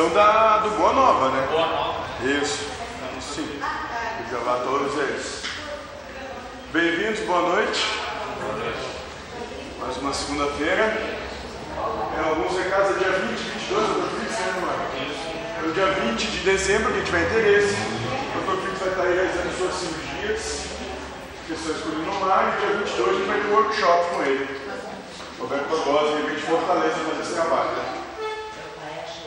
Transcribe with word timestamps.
celebração 0.00 0.08
da, 0.10 0.58
do 0.58 0.70
Boa 0.70 0.92
Nova, 0.94 1.28
né? 1.28 1.46
Boa 1.50 1.66
nova. 1.66 2.06
Isso. 2.24 2.66
Sim. 3.20 3.60
Vou 3.60 4.30
gravar 4.30 4.64
todos 4.64 4.96
eles. 4.96 5.42
Bem-vindos, 6.72 7.20
boa 7.26 7.42
noite. 7.42 7.86
Mais 9.78 9.96
uma 9.98 10.14
segunda-feira. 10.14 10.84
É, 12.16 12.28
alguns 12.28 12.56
recados 12.56 12.96
é 12.96 12.98
dia 12.98 13.10
20, 13.10 13.38
22, 13.38 13.88
eu 13.88 13.94
tô 13.94 14.00
fixo, 14.20 14.40
né, 14.40 14.62
mano? 14.62 15.66
No 15.66 15.72
dia 15.74 15.86
20 15.86 16.26
de 16.26 16.38
dezembro, 16.40 16.92
quem 16.92 17.02
tiver 17.02 17.26
interesse, 17.28 17.74
o 17.74 18.40
Dr. 18.40 18.62
Fix 18.62 18.78
vai 18.78 18.88
estar 18.88 19.02
aí 19.02 19.14
realizando 19.14 19.58
suas 19.58 19.74
cirurgias, 19.74 20.66
questões 21.46 21.82
culinárias, 21.82 22.54
e 22.54 22.66
dia 22.66 22.76
22 22.76 23.08
a 23.08 23.12
gente 23.12 23.26
vai 23.26 23.40
ter 23.40 23.46
um 23.46 23.54
workshop 23.54 24.14
com 24.14 24.22
ele. 24.22 24.60
Roberto 25.38 25.68
Barbosa, 25.68 26.12
ele 26.12 26.26
vem 26.26 26.36
de 26.36 26.42
Fortaleza 26.42 26.94
fazer 26.94 27.22
esse 27.22 27.34
trabalho. 27.34 27.89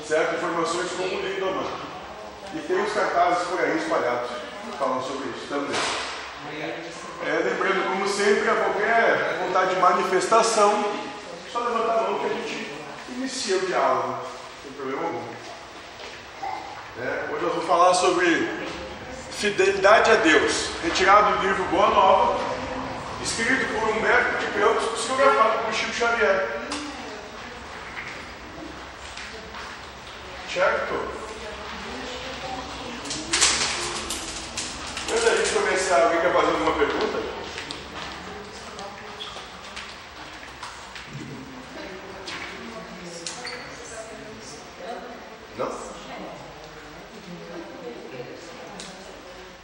Certo? 0.08 0.36
Informações 0.36 0.92
como 0.92 1.22
lindo, 1.22 1.46
mano. 1.46 1.72
E 2.54 2.60
tem 2.60 2.84
os 2.84 2.94
cartazes 2.94 3.48
por 3.48 3.60
aí 3.60 3.78
espalhados 3.78 4.30
falando 4.78 5.04
sobre 5.04 5.30
isso 5.30 5.48
também. 5.50 5.80
É, 7.26 7.50
lembrando, 7.50 7.90
como 7.90 8.08
sempre, 8.08 8.50
a 8.50 8.56
qualquer 8.56 9.40
vontade 9.46 9.76
de 9.76 9.82
manifestação, 9.82 10.84
só 11.52 11.60
levantar 11.60 12.00
a 12.00 12.02
mão 12.10 12.20
que 12.20 12.26
a 12.26 12.30
gente 12.30 12.74
inicia 13.10 13.58
o 13.58 13.66
diálogo, 13.66 14.08
não 14.08 14.20
tem 14.64 14.72
problema 14.74 15.04
algum. 15.04 15.24
É, 17.02 17.34
hoje 17.34 17.44
eu 17.44 17.50
vou 17.50 17.64
falar 17.64 17.94
sobre 17.94 18.50
fidelidade 19.32 20.12
a 20.12 20.16
Deus, 20.16 20.70
retirado 20.84 21.38
do 21.38 21.48
livro 21.48 21.64
Boa 21.66 21.90
Nova, 21.90 22.40
escrito 23.24 23.66
por 23.74 23.90
Humberto 23.90 24.38
de 24.40 24.48
Campos, 24.60 25.00
psicografado 25.00 25.64
por 25.64 25.74
Chico 25.74 25.94
Xavier. 25.94 26.63
Certo? 30.54 30.94
Antes 35.12 35.24
da 35.24 35.36
gente 35.36 35.50
começar, 35.50 36.04
alguém 36.04 36.22
quer 36.22 36.32
fazer 36.32 36.52
alguma 36.52 36.74
pergunta? 36.74 37.24
Não? 45.58 45.72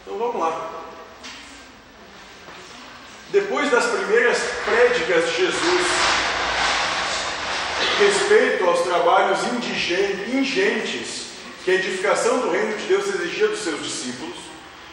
Então 0.02 0.18
vamos 0.18 0.42
lá. 0.42 0.72
Depois 3.30 3.70
das 3.70 3.86
primeiras 3.86 4.40
prédicas 4.66 5.30
de 5.30 5.36
Jesus 5.36 5.99
respeito 8.00 8.66
aos 8.66 8.80
trabalhos 8.82 9.40
ingentes 10.34 11.30
que 11.64 11.72
a 11.72 11.74
edificação 11.74 12.40
do 12.40 12.50
reino 12.50 12.78
de 12.78 12.86
Deus 12.86 13.08
exigia 13.08 13.50
dos 13.50 13.60
seus 13.60 13.84
discípulos, 13.84 14.38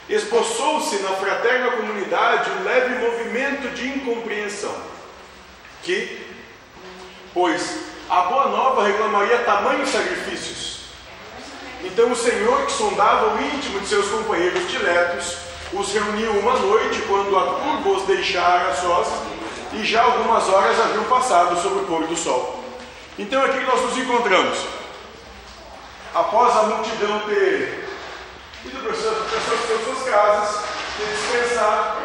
esboçou-se 0.09 0.97
na 0.97 1.11
fraterna 1.11 1.71
comunidade 1.73 2.51
um 2.51 2.65
leve 2.65 3.07
movimento 3.07 3.75
de 3.75 3.89
incompreensão, 3.89 4.75
que, 5.83 6.27
pois 7.33 7.79
a 8.11 8.23
boa 8.23 8.49
nova 8.49 8.87
reclamaria 8.87 9.39
tamanhos 9.39 9.91
sacrifícios. 9.91 10.81
Então 11.85 12.11
o 12.11 12.17
Senhor, 12.17 12.67
que 12.67 12.73
sondava 12.73 13.35
o 13.35 13.43
íntimo 13.43 13.81
de 13.81 13.87
seus 13.87 14.09
companheiros 14.09 14.69
diletos, 14.69 15.37
os 15.73 15.93
reuniu 15.93 16.33
uma 16.33 16.59
noite 16.59 17.03
quando 17.09 17.37
a 17.37 17.43
turba 17.43 17.91
os 17.91 18.03
deixara 18.03 18.75
sós 18.75 19.09
e 19.73 19.85
já 19.85 20.03
algumas 20.03 20.49
horas 20.49 20.79
haviam 20.81 21.05
passado 21.05 21.61
sobre 21.61 21.81
o 21.81 21.87
pôr 21.87 22.07
do 22.07 22.17
sol. 22.17 22.56
Então 23.19 23.43
aqui 23.43 23.61
nós 23.61 23.81
nos 23.81 23.97
encontramos. 23.97 24.59
Após 26.15 26.55
a 26.55 26.63
multidão 26.65 27.21
ter 27.21 27.89
ido 28.65 28.79
para 28.83 28.95
suas, 28.95 29.85
suas 29.85 30.09
casas, 30.09 30.65
ter 30.99 31.07
descansado, 31.07 31.97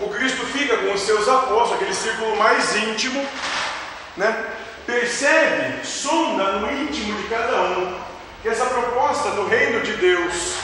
o 0.00 0.08
Cristo 0.10 0.46
fica 0.46 0.76
com 0.76 0.92
os 0.92 1.00
seus 1.00 1.28
apóstolos, 1.28 1.72
aquele 1.72 1.94
círculo 1.94 2.36
mais 2.36 2.76
íntimo, 2.76 3.26
né? 4.16 4.46
percebe, 4.86 5.84
sonda 5.84 6.52
no 6.52 6.70
íntimo 6.70 7.20
de 7.20 7.28
cada 7.28 7.56
um, 7.62 7.98
que 8.40 8.48
essa 8.48 8.66
proposta 8.66 9.30
do 9.30 9.48
reino 9.48 9.80
de 9.80 9.94
Deus, 9.94 10.58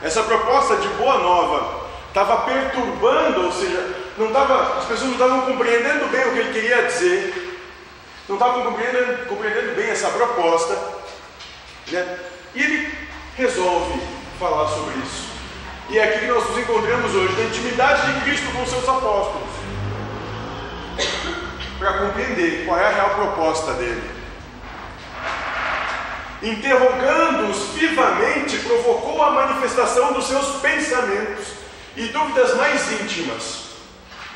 essa 0.00 0.22
proposta 0.22 0.76
de 0.76 0.86
boa 0.90 1.18
nova, 1.18 1.84
estava 2.06 2.42
perturbando, 2.42 3.46
ou 3.46 3.52
seja, 3.52 3.96
não 4.16 4.32
tava, 4.32 4.78
as 4.78 4.84
pessoas 4.84 5.08
não 5.08 5.12
estavam 5.12 5.40
compreendendo 5.40 6.06
bem 6.06 6.24
o 6.28 6.32
que 6.32 6.38
ele 6.38 6.52
queria 6.52 6.82
dizer, 6.82 7.43
não 8.28 8.36
estavam 8.36 8.62
compreendendo, 8.62 9.26
compreendendo 9.26 9.74
bem 9.74 9.90
essa 9.90 10.08
proposta, 10.08 10.74
né? 11.88 12.18
e 12.54 12.62
ele 12.62 12.98
resolve 13.36 14.00
falar 14.38 14.68
sobre 14.68 14.94
isso. 15.00 15.34
E 15.90 15.98
é 15.98 16.04
aqui 16.04 16.20
que 16.20 16.26
nós 16.26 16.48
nos 16.48 16.58
encontramos 16.58 17.14
hoje, 17.14 17.34
na 17.34 17.44
intimidade 17.44 18.12
de 18.12 18.20
Cristo 18.22 18.50
com 18.52 18.66
seus 18.66 18.88
apóstolos, 18.88 19.50
para 21.78 21.98
compreender 21.98 22.64
qual 22.64 22.78
é 22.78 22.86
a 22.86 22.90
real 22.90 23.10
proposta 23.10 23.74
dele. 23.74 24.10
Interrogando-os 26.42 27.74
vivamente, 27.74 28.58
provocou 28.58 29.22
a 29.22 29.30
manifestação 29.30 30.12
dos 30.12 30.26
seus 30.26 30.60
pensamentos 30.60 31.46
e 31.96 32.06
dúvidas 32.08 32.56
mais 32.56 33.00
íntimas. 33.00 33.64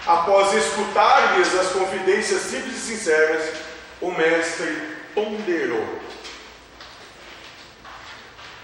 Após 0.07 0.53
escutar-lhes 0.55 1.55
as 1.55 1.69
confidências 1.69 2.43
simples 2.43 2.77
e 2.77 2.81
sinceras, 2.81 3.68
o 4.01 4.11
Mestre 4.11 4.97
ponderou. 5.15 5.99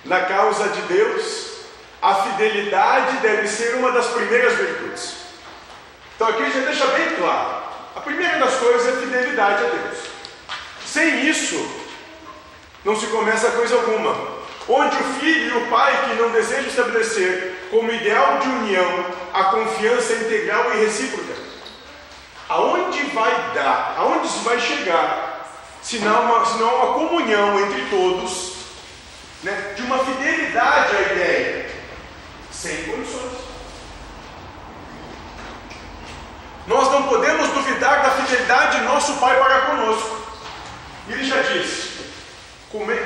Na 0.05 0.21
causa 0.23 0.69
de 0.69 0.83
Deus, 0.83 1.55
a 2.03 2.15
fidelidade 2.17 3.17
deve 3.19 3.49
ser 3.49 3.77
uma 3.77 3.91
das 3.93 4.07
primeiras 4.09 4.55
virtudes. 4.55 5.17
Então 6.15 6.29
aqui 6.29 6.51
já 6.51 6.61
deixa 6.61 6.87
bem 6.89 7.17
claro: 7.17 7.65
a 7.97 8.01
primeira 8.01 8.39
das 8.39 8.55
coisas 8.57 8.87
é 8.87 9.01
fidelidade 9.01 9.65
a 9.65 9.69
Deus. 9.69 9.99
Sem 10.85 11.27
isso, 11.29 11.67
não 12.85 12.95
se 12.95 13.07
começa 13.07 13.51
coisa 13.53 13.77
alguma. 13.77 14.45
Onde 14.69 14.97
o 14.97 15.05
filho 15.21 15.61
e 15.61 15.65
o 15.65 15.67
pai 15.69 16.09
que 16.09 16.15
não 16.15 16.31
desejam 16.31 16.67
estabelecer 16.67 17.69
como 17.71 17.91
ideal 17.91 18.39
de 18.39 18.49
união 18.49 19.07
a 19.33 19.45
confiança 19.45 20.13
integral 20.13 20.75
e 20.75 20.85
recíproca. 20.85 21.35
Aonde 22.49 23.03
vai 23.07 23.53
dar, 23.55 23.95
aonde 23.99 24.29
se 24.29 24.39
vai 24.41 24.61
chegar, 24.61 25.24
se 25.85 25.99
não 25.99 26.23
uma, 26.23 26.39
uma 26.39 26.95
comunhão 26.95 27.61
entre 27.61 27.85
todos, 27.91 28.55
né, 29.43 29.75
de 29.77 29.83
uma 29.83 29.99
fidelidade 29.99 30.97
à 30.97 31.01
ideia, 31.13 31.71
sem 32.51 32.85
condições. 32.85 33.45
Nós 36.67 36.91
não 36.91 37.03
podemos 37.03 37.51
duvidar 37.51 38.03
da 38.03 38.11
fidelidade 38.13 38.79
de 38.79 38.85
nosso 38.85 39.13
Pai 39.19 39.39
para 39.39 39.61
conosco. 39.67 40.17
Ele 41.07 41.23
já 41.23 41.43
disse: 41.43 41.91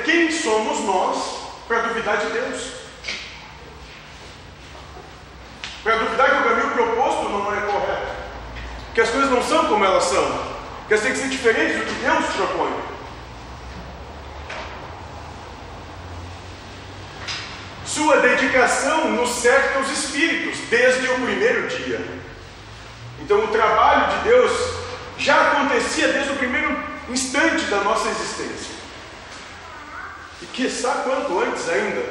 quem 0.05 0.31
somos 0.31 0.79
nós 0.85 1.17
para 1.67 1.81
duvidar 1.81 2.15
de 2.15 2.27
Deus? 2.27 2.71
Para 5.83 5.97
duvidar 5.97 6.29
que 6.29 6.35
o 6.37 6.43
caminho 6.43 6.71
proposto 6.71 7.23
não 7.27 7.53
é 7.53 7.61
correto, 7.61 8.15
que 8.95 9.01
as 9.01 9.09
coisas 9.09 9.29
não 9.29 9.43
são 9.43 9.65
como 9.65 9.83
elas 9.83 10.05
são, 10.05 10.48
que 10.89 10.95
elas 10.95 11.05
têm 11.05 11.13
que 11.13 11.19
ser 11.19 11.29
diferentes 11.29 11.77
do 11.77 11.85
que 11.85 11.93
Deus 12.01 12.25
propõe. 12.35 12.73
Sua 17.85 18.17
dedicação 18.17 19.11
nos 19.11 19.35
cerca 19.35 19.79
os 19.81 19.91
espíritos 19.91 20.57
desde 20.67 21.07
o 21.09 21.13
primeiro 21.13 21.67
dia. 21.67 22.03
Então, 23.19 23.43
o 23.43 23.47
trabalho 23.49 24.17
de 24.17 24.29
Deus 24.29 24.51
já 25.19 25.51
acontecia 25.51 26.07
desde 26.07 26.31
o 26.31 26.37
primeiro 26.37 26.83
instante 27.07 27.65
da 27.65 27.81
nossa 27.81 28.09
existência. 28.09 28.73
E 30.41 30.45
que 30.47 30.71
sabe 30.71 31.03
quanto 31.03 31.39
antes 31.39 31.69
ainda. 31.69 32.03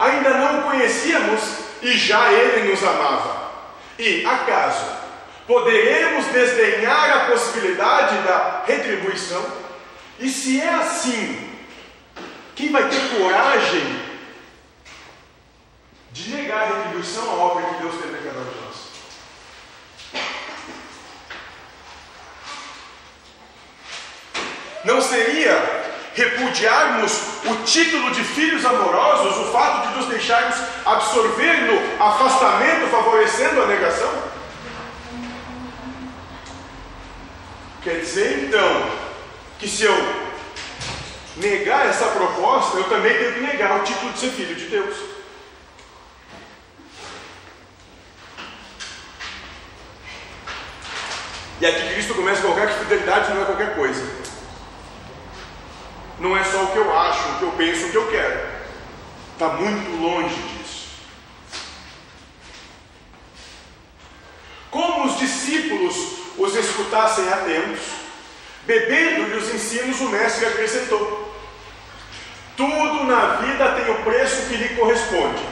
Ainda 0.00 0.30
não 0.30 0.60
o 0.60 0.62
conhecíamos 0.64 1.40
e 1.80 1.96
já 1.96 2.32
ele 2.32 2.72
nos 2.72 2.82
amava. 2.82 3.52
E 3.96 4.26
acaso 4.26 4.99
poderemos 5.50 6.26
desdenhar 6.26 7.10
a 7.10 7.30
possibilidade 7.30 8.18
da 8.18 8.62
retribuição? 8.64 9.44
E 10.20 10.28
se 10.28 10.60
é 10.60 10.68
assim, 10.74 11.58
quem 12.54 12.70
vai 12.70 12.88
ter 12.88 13.00
coragem 13.18 14.00
de 16.12 16.30
negar 16.36 16.62
a 16.62 16.66
retribuição 16.66 17.28
à 17.28 17.34
obra 17.34 17.64
que 17.64 17.82
Deus 17.82 17.96
teve 17.96 18.16
em 18.16 18.22
cada 18.22 18.44
de 18.44 18.60
nós? 18.60 18.90
Não 24.84 25.02
seria 25.02 25.80
repudiarmos 26.14 27.12
o 27.44 27.56
título 27.64 28.12
de 28.12 28.22
filhos 28.22 28.64
amorosos, 28.64 29.48
o 29.48 29.52
fato 29.52 29.88
de 29.88 29.96
nos 29.96 30.06
deixarmos 30.06 30.56
absorver 30.86 31.54
no 31.62 32.04
afastamento, 32.04 32.88
favorecendo 32.88 33.62
a 33.62 33.66
negação? 33.66 34.19
Quer 37.82 38.00
dizer 38.00 38.44
então 38.44 38.90
que 39.58 39.66
se 39.66 39.84
eu 39.84 39.94
negar 41.36 41.86
essa 41.86 42.06
proposta, 42.08 42.76
eu 42.76 42.84
também 42.84 43.16
tenho 43.16 43.34
que 43.34 43.40
negar 43.40 43.80
o 43.80 43.84
título 43.84 44.12
de 44.12 44.18
ser 44.18 44.30
filho 44.30 44.54
de 44.54 44.66
Deus. 44.66 44.96
E 51.58 51.66
aqui 51.66 51.94
Cristo 51.94 52.14
começa 52.14 52.40
a 52.40 52.42
colocar 52.42 52.66
que 52.66 52.78
fidelidade 52.80 53.32
não 53.32 53.42
é 53.42 53.44
qualquer 53.46 53.74
coisa. 53.74 54.20
Não 56.18 56.36
é 56.36 56.44
só 56.44 56.64
o 56.64 56.72
que 56.72 56.78
eu 56.78 56.98
acho, 56.98 57.28
o 57.28 57.38
que 57.38 57.42
eu 57.44 57.52
penso, 57.52 57.86
o 57.86 57.90
que 57.90 57.96
eu 57.96 58.10
quero. 58.10 58.46
Está 59.32 59.48
muito 59.54 60.02
longe 60.02 60.34
disso. 60.34 60.88
Como 64.70 65.06
os 65.06 65.18
discípulos 65.18 66.19
os 66.40 66.56
escutassem 66.56 67.28
atentos, 67.28 67.80
bebendo-lhe 68.66 69.36
os 69.36 69.54
ensinos, 69.54 70.00
o 70.00 70.08
mestre 70.08 70.46
acrescentou: 70.46 71.34
Tudo 72.56 73.04
na 73.04 73.36
vida 73.36 73.72
tem 73.72 73.90
o 73.90 74.02
preço 74.02 74.48
que 74.48 74.56
lhe 74.56 74.70
corresponde. 74.70 75.42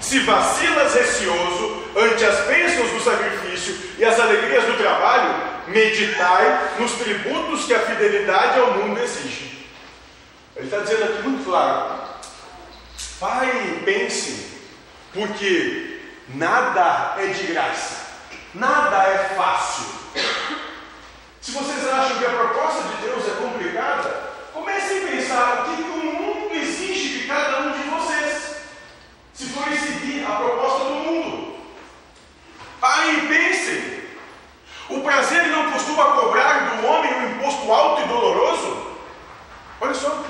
Se 0.00 0.18
vacilas 0.20 0.94
receoso 0.94 1.84
ante 1.96 2.24
as 2.24 2.46
bênçãos 2.46 2.90
do 2.90 3.00
sacrifício 3.00 3.74
e 3.96 4.04
as 4.04 4.18
alegrias 4.18 4.64
do 4.64 4.76
trabalho, 4.76 5.34
meditai 5.68 6.74
nos 6.78 6.92
tributos 6.92 7.64
que 7.64 7.72
a 7.72 7.80
fidelidade 7.80 8.58
ao 8.58 8.72
mundo 8.72 9.00
exige. 9.00 9.66
Ele 10.56 10.66
está 10.66 10.80
dizendo 10.80 11.04
aqui 11.04 11.22
muito 11.22 11.44
claro: 11.44 12.00
Pai, 13.20 13.82
pense, 13.84 14.58
porque 15.12 16.00
nada 16.28 17.14
é 17.18 17.26
de 17.28 17.44
graça, 17.44 17.96
nada 18.52 19.04
é 19.04 19.34
fácil. 19.36 20.03
Se 21.44 21.50
vocês 21.50 21.86
acham 21.86 22.16
que 22.16 22.24
a 22.24 22.30
proposta 22.30 22.84
de 22.84 23.02
Deus 23.02 23.28
é 23.28 23.32
complicada, 23.32 24.30
comecem 24.54 25.04
a 25.04 25.08
pensar 25.08 25.60
o 25.60 25.76
que 25.76 25.82
o 25.82 26.02
mundo 26.02 26.54
exige 26.54 27.18
de 27.18 27.26
cada 27.26 27.60
um 27.60 27.72
de 27.72 27.82
vocês. 27.86 28.62
Se 29.34 29.50
forem 29.50 29.76
seguir 29.76 30.24
a 30.24 30.36
proposta 30.36 30.84
do 30.86 30.94
mundo. 30.94 31.56
Pai, 32.80 33.26
pensem. 33.28 34.04
O 34.88 35.02
prazer 35.02 35.48
não 35.48 35.70
costuma 35.70 36.12
cobrar 36.12 36.76
do 36.76 36.86
homem 36.86 37.12
um 37.12 37.32
imposto 37.32 37.70
alto 37.70 38.00
e 38.00 38.08
doloroso? 38.08 38.96
Olha 39.82 39.94
só. 39.94 40.24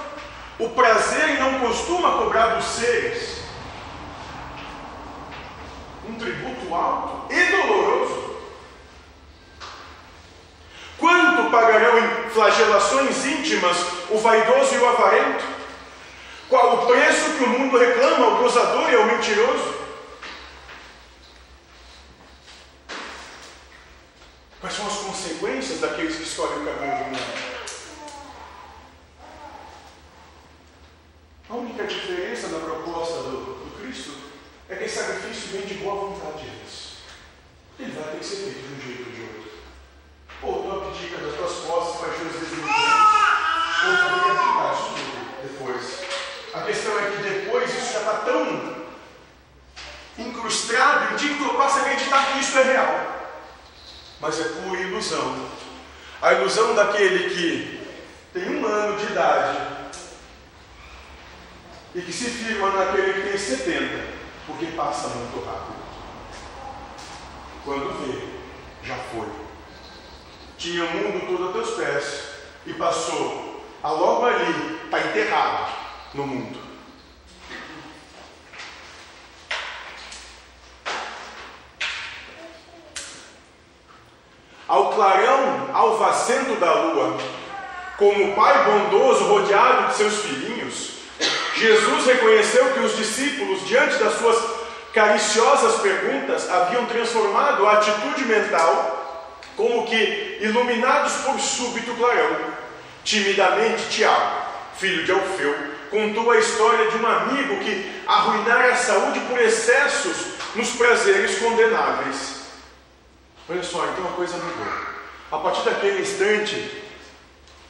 O 0.59 0.71
prazer 0.71 1.39
não 1.39 1.61
costuma 1.61 2.19
cobrar 2.19 2.57
dos 2.57 2.65
seres 2.65 3.45
um 6.09 6.15
tributo 6.15 6.75
alto 6.75 7.33
e 7.33 7.45
doloroso. 7.53 8.14
Pagarão 11.51 11.99
em 11.99 12.31
flagelações 12.31 13.25
íntimas 13.25 13.77
o 14.11 14.19
vaidoso 14.19 14.75
e 14.75 14.79
o 14.79 14.89
avarento? 14.89 15.45
Qual 16.49 16.75
o 16.75 16.87
preço 16.87 17.37
que 17.37 17.45
o 17.45 17.49
mundo 17.49 17.79
reclama 17.79 18.27
ao 18.27 18.37
gozador 18.39 18.91
e 18.91 18.97
ao 18.97 19.07
mentiroso? 19.07 19.75
Quais 24.61 24.77
são 24.77 24.87
as 24.87 24.97
consequências 24.97 25.81
daqueles 25.81 26.17
que 26.17 26.23
escolhem 26.23 26.63
o 26.63 26.65
caminho 26.65 26.97
do 26.97 27.05
mundo? 27.05 27.55
A 31.51 31.55
única 31.55 31.85
diferença 31.85 32.49
da 32.49 32.59
proposta 32.61 33.25
do, 33.25 33.63
do 33.63 33.79
Cristo 33.79 34.13
é 34.69 34.77
que 34.77 34.85
esse 34.85 34.97
sacrifício 34.97 35.51
vem 35.53 35.67
de 35.67 35.75
boa 35.75 36.09
vontade 36.09 36.45
de 36.45 36.51
Deus. 36.51 36.95
Ele 37.79 37.93
vai 37.93 38.13
ter 38.13 38.19
que 38.19 38.25
ser 38.25 38.37
feito 38.37 38.67
de 38.67 38.75
um 38.75 38.81
jeito 38.81 39.05
ou 39.05 39.13
de 39.13 39.21
outro. 39.21 39.53
Ou 40.43 40.63
tu 40.63 40.87
abdica 40.89 41.19
das 41.19 41.35
tuas 41.37 41.53
posses, 41.67 42.01
paixões 42.01 42.33
desenvolvidas, 42.33 42.95
ou 43.85 43.97
tu 43.97 44.09
vem 44.09 44.31
abdicar 44.31 44.73
isso 44.73 44.89
tudo 44.95 45.43
depois. 45.43 46.05
A 46.55 46.61
questão 46.63 46.99
é 46.99 47.11
que 47.11 47.23
depois 47.23 47.75
isso 47.75 47.93
já 47.93 47.99
está 47.99 48.13
tão 48.25 48.85
incrustado 50.17 51.13
em 51.13 51.17
ti 51.17 51.29
que 51.29 51.45
tu 51.45 51.55
passa 51.55 51.81
a 51.81 51.93
isso 52.55 52.59
é 52.61 52.73
real. 52.73 53.01
Mas 54.21 54.41
é 54.41 54.45
pura 54.45 54.81
ilusão. 54.81 55.49
A 56.23 56.33
ilusão 56.35 56.75
daquele 56.77 57.31
que 57.31 57.89
tem 58.33 58.49
um 58.57 58.65
ano 58.65 58.97
de 58.97 59.07
idade 59.07 59.59
e 61.97 62.01
que 62.01 62.13
se 62.13 62.31
firma 62.31 62.71
naquele 62.71 63.13
que 63.15 63.29
tem 63.29 63.39
70, 63.39 64.05
porque 64.47 64.67
passa 64.67 65.09
muito 65.09 65.45
rápido. 65.45 65.75
Quando 67.65 67.99
vê, 67.99 68.87
já 68.87 68.97
foi. 69.13 69.29
Tinha 70.57 70.85
o 70.85 70.91
mundo 70.93 71.27
todo 71.27 71.49
a 71.49 71.53
teus 71.53 71.71
pés 71.77 72.25
e 72.67 72.73
passou 72.75 73.65
a 73.83 73.91
logo 73.91 74.27
ali, 74.27 74.81
está 74.85 75.01
enterrado 75.01 75.73
no 76.15 76.27
mundo. 76.27 76.65
Ao 84.67 84.93
clarão 84.95 85.64
alvacento 85.75 86.55
da 86.61 86.73
lua, 86.73 87.19
como 87.99 88.35
pai 88.35 88.65
bondoso 88.65 89.25
rodeado 89.25 89.89
de 89.89 89.97
seus 89.97 90.15
filhinhos, 90.21 90.95
Jesus 91.57 92.07
reconheceu 92.07 92.73
que 92.73 92.81
os 92.81 92.97
discípulos, 92.97 93.67
diante 93.67 93.97
das 93.97 94.15
suas 94.15 94.37
cariciosas 94.93 95.81
perguntas, 95.81 96.49
haviam 96.51 96.87
transformado 96.87 97.67
a 97.67 97.73
atitude 97.75 98.25
mental, 98.25 99.41
como 99.57 99.87
que 99.87 100.39
iluminados 100.41 101.13
por 101.25 101.39
súbito 101.39 101.95
clarão. 101.95 102.55
Timidamente, 103.05 103.89
Tiago, 103.91 104.43
filho 104.77 105.05
de 105.05 105.13
Alfeu, 105.13 105.55
contou 105.91 106.31
a 106.31 106.39
história 106.39 106.91
de 106.91 106.97
um 106.97 107.07
amigo 107.07 107.61
que 107.61 108.03
arruinara 108.07 108.73
a 108.73 108.77
saúde 108.77 109.21
por 109.21 109.39
excessos 109.39 110.35
nos 110.55 110.71
prazeres 110.71 111.39
condenáveis. 111.39 112.45
Olha 113.49 113.63
só, 113.63 113.85
então 113.87 114.07
a 114.07 114.13
coisa 114.13 114.37
mudou. 114.37 114.94
A 115.35 115.39
partir 115.39 115.63
daquele 115.63 116.01
instante, 116.01 116.85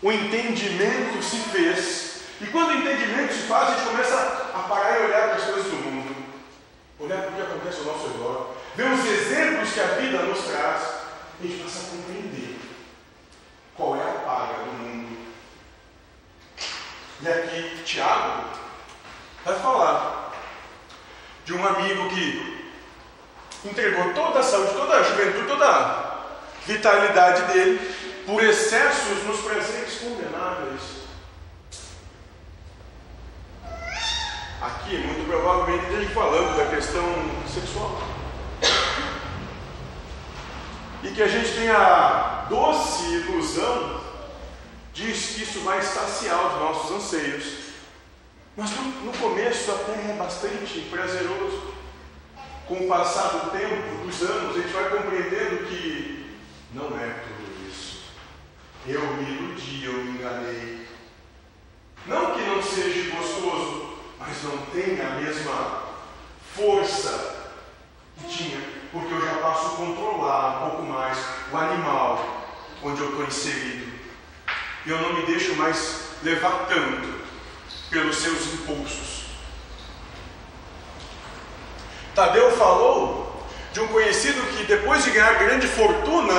o 0.02 0.12
entendimento 0.12 1.22
se 1.22 1.38
fez. 1.38 2.20
E 2.42 2.46
quando 2.48 2.68
o 2.68 2.76
entendimento 2.76 3.32
se 3.32 3.44
faz, 3.44 3.70
a 3.70 3.72
gente 3.72 3.88
começa 3.88 4.50
a 4.54 4.58
parar 4.68 5.00
e 5.00 5.04
olhar 5.04 5.28
para 5.28 5.36
as 5.36 5.44
coisas 5.44 5.64
do 5.64 5.76
mundo, 5.76 6.14
olhar 7.00 7.22
para 7.22 7.30
o 7.30 7.34
que 7.34 7.40
acontece 7.40 7.78
ao 7.78 7.84
nosso 7.86 8.08
redor, 8.08 8.54
ver 8.76 8.92
os 8.92 9.06
exemplos 9.06 9.72
que 9.72 9.80
a 9.80 9.86
vida 9.86 10.18
nos 10.24 10.44
traz, 10.44 10.82
e 11.40 11.46
a 11.46 11.50
gente 11.50 11.62
passa 11.62 11.86
a 11.86 11.90
compreender 11.96 12.58
qual 13.74 13.96
é 13.96 14.02
a 14.02 14.20
paga 14.26 14.64
do 14.64 14.72
mundo. 14.72 15.18
E 17.22 17.28
aqui, 17.28 17.82
Tiago 17.82 18.44
vai 19.42 19.58
falar 19.58 20.34
de 21.46 21.54
um 21.54 21.66
amigo 21.66 22.10
que 22.10 22.70
entregou 23.64 24.12
toda 24.12 24.40
a 24.40 24.42
saúde, 24.42 24.74
toda 24.74 24.96
a 24.96 25.02
juventude, 25.02 25.46
toda 25.46 26.13
vitalidade 26.66 27.52
dele 27.52 27.80
por 28.26 28.42
excessos 28.42 29.22
nos 29.24 29.40
presentes 29.40 29.98
condenáveis. 29.98 31.04
aqui, 34.64 34.96
muito 34.98 35.26
provavelmente, 35.26 35.92
gente 35.92 36.14
falando 36.14 36.56
da 36.56 36.66
questão 36.66 37.04
sexual. 37.52 38.00
E 41.02 41.08
que 41.08 41.22
a 41.22 41.28
gente 41.28 41.52
tem 41.54 41.68
a 41.70 42.46
doce 42.48 43.04
ilusão 43.12 44.00
de 44.94 45.02
que 45.02 45.42
isso 45.42 45.60
vai 45.60 45.82
saciar 45.82 46.46
os 46.46 46.60
nossos 46.60 46.90
anseios. 46.92 47.44
Mas 48.56 48.70
no, 48.70 49.12
começo 49.18 49.70
até 49.70 49.92
é 49.92 50.16
bastante 50.18 50.80
prazeroso. 50.90 51.74
Com 52.66 52.76
o 52.76 52.88
passar 52.88 53.28
do 53.28 53.50
tempo, 53.50 54.06
dos 54.06 54.22
anos, 54.22 54.56
a 54.56 54.60
gente 54.60 54.72
vai 54.72 54.88
compreendendo 54.88 55.66
que 55.66 56.23
não 56.74 56.98
é 56.98 57.08
tudo 57.08 57.68
isso. 57.70 58.02
Eu 58.86 59.00
me 59.16 59.30
iludi, 59.30 59.84
eu 59.84 59.92
me 59.92 60.10
enganei. 60.10 60.86
Não 62.06 62.34
que 62.34 62.42
não 62.42 62.62
seja 62.62 63.14
gostoso, 63.14 63.94
mas 64.18 64.42
não 64.42 64.58
tem 64.66 65.00
a 65.00 65.10
mesma 65.10 65.84
força 66.54 67.52
que 68.18 68.28
tinha, 68.28 68.60
porque 68.92 69.12
eu 69.12 69.24
já 69.24 69.36
passo 69.36 69.66
a 69.66 69.76
controlar 69.76 70.66
um 70.66 70.70
pouco 70.70 70.82
mais 70.82 71.18
o 71.52 71.56
animal 71.56 72.44
onde 72.82 73.00
eu 73.00 73.10
estou 73.10 73.24
inserido. 73.24 73.94
Eu 74.84 75.00
não 75.00 75.14
me 75.14 75.26
deixo 75.26 75.54
mais 75.54 76.10
levar 76.22 76.66
tanto 76.66 77.14
pelos 77.88 78.16
seus 78.16 78.52
impulsos. 78.52 79.24
Tadeu 82.14 82.50
falou 82.56 83.24
de 83.72 83.80
um 83.80 83.88
conhecido 83.88 84.40
que, 84.56 84.64
depois 84.64 85.02
de 85.02 85.10
ganhar 85.10 85.34
grande 85.34 85.66
fortuna, 85.66 86.34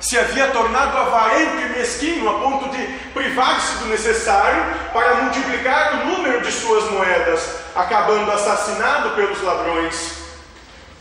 se 0.00 0.18
havia 0.18 0.48
tornado 0.48 0.96
avarento 0.96 1.60
e 1.60 1.78
mesquinho 1.78 2.28
a 2.28 2.40
ponto 2.40 2.70
de 2.70 2.84
privar-se 3.12 3.78
do 3.78 3.86
necessário 3.86 4.64
para 4.92 5.16
multiplicar 5.16 5.94
o 5.94 6.06
número 6.06 6.40
de 6.40 6.50
suas 6.50 6.90
moedas, 6.90 7.56
acabando 7.76 8.32
assassinado 8.32 9.10
pelos 9.10 9.42
ladrões. 9.42 10.14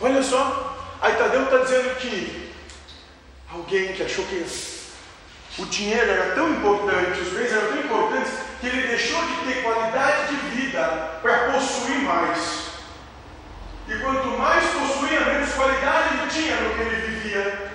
Olha 0.02 0.22
só, 0.22 0.78
aí 1.02 1.14
Tadeu 1.14 1.44
está 1.44 1.58
dizendo 1.60 1.96
que 1.98 2.54
alguém 3.52 3.94
que 3.94 4.04
achou 4.04 4.26
que 4.26 4.46
o 5.58 5.66
dinheiro 5.66 6.12
era 6.12 6.36
tão 6.36 6.50
importante, 6.50 7.22
os 7.22 7.30
bens 7.30 7.52
eram 7.52 7.68
tão 7.70 7.80
importantes, 7.80 8.34
que 8.60 8.68
ele 8.68 8.88
deixou 8.88 9.22
de 9.26 9.34
ter 9.46 9.64
qualidade 9.64 10.28
de 10.28 10.36
vida 10.56 11.20
para 11.22 11.52
possuir 11.52 12.02
mais. 12.02 12.70
E 13.88 13.96
quanto 13.96 14.28
mais 14.38 14.64
possuía, 14.66 15.22
menos 15.22 15.54
qualidade 15.54 16.18
ele 16.18 16.28
tinha 16.30 16.56
no 16.58 16.76
que 16.76 16.82
ele 16.82 17.08
vivia. 17.08 17.69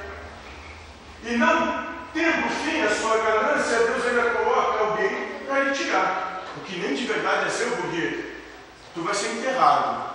E 1.26 1.37
não 1.37 1.85
tendo 2.12 2.49
fim 2.62 2.83
a 2.83 2.95
sua 2.95 3.16
ganância, 3.16 3.78
Deus 3.78 4.07
ainda 4.07 4.31
coloca 4.31 4.85
alguém 4.85 5.28
para 5.47 5.61
lhe 5.61 5.71
tirar. 5.71 6.43
O 6.57 6.61
que 6.61 6.78
nem 6.78 6.95
de 6.95 7.07
verdade 7.07 7.47
é 7.47 7.50
seu, 7.50 7.71
porque 7.73 8.25
tu 8.95 9.02
vai 9.02 9.14
ser 9.14 9.28
enterrado. 9.28 10.14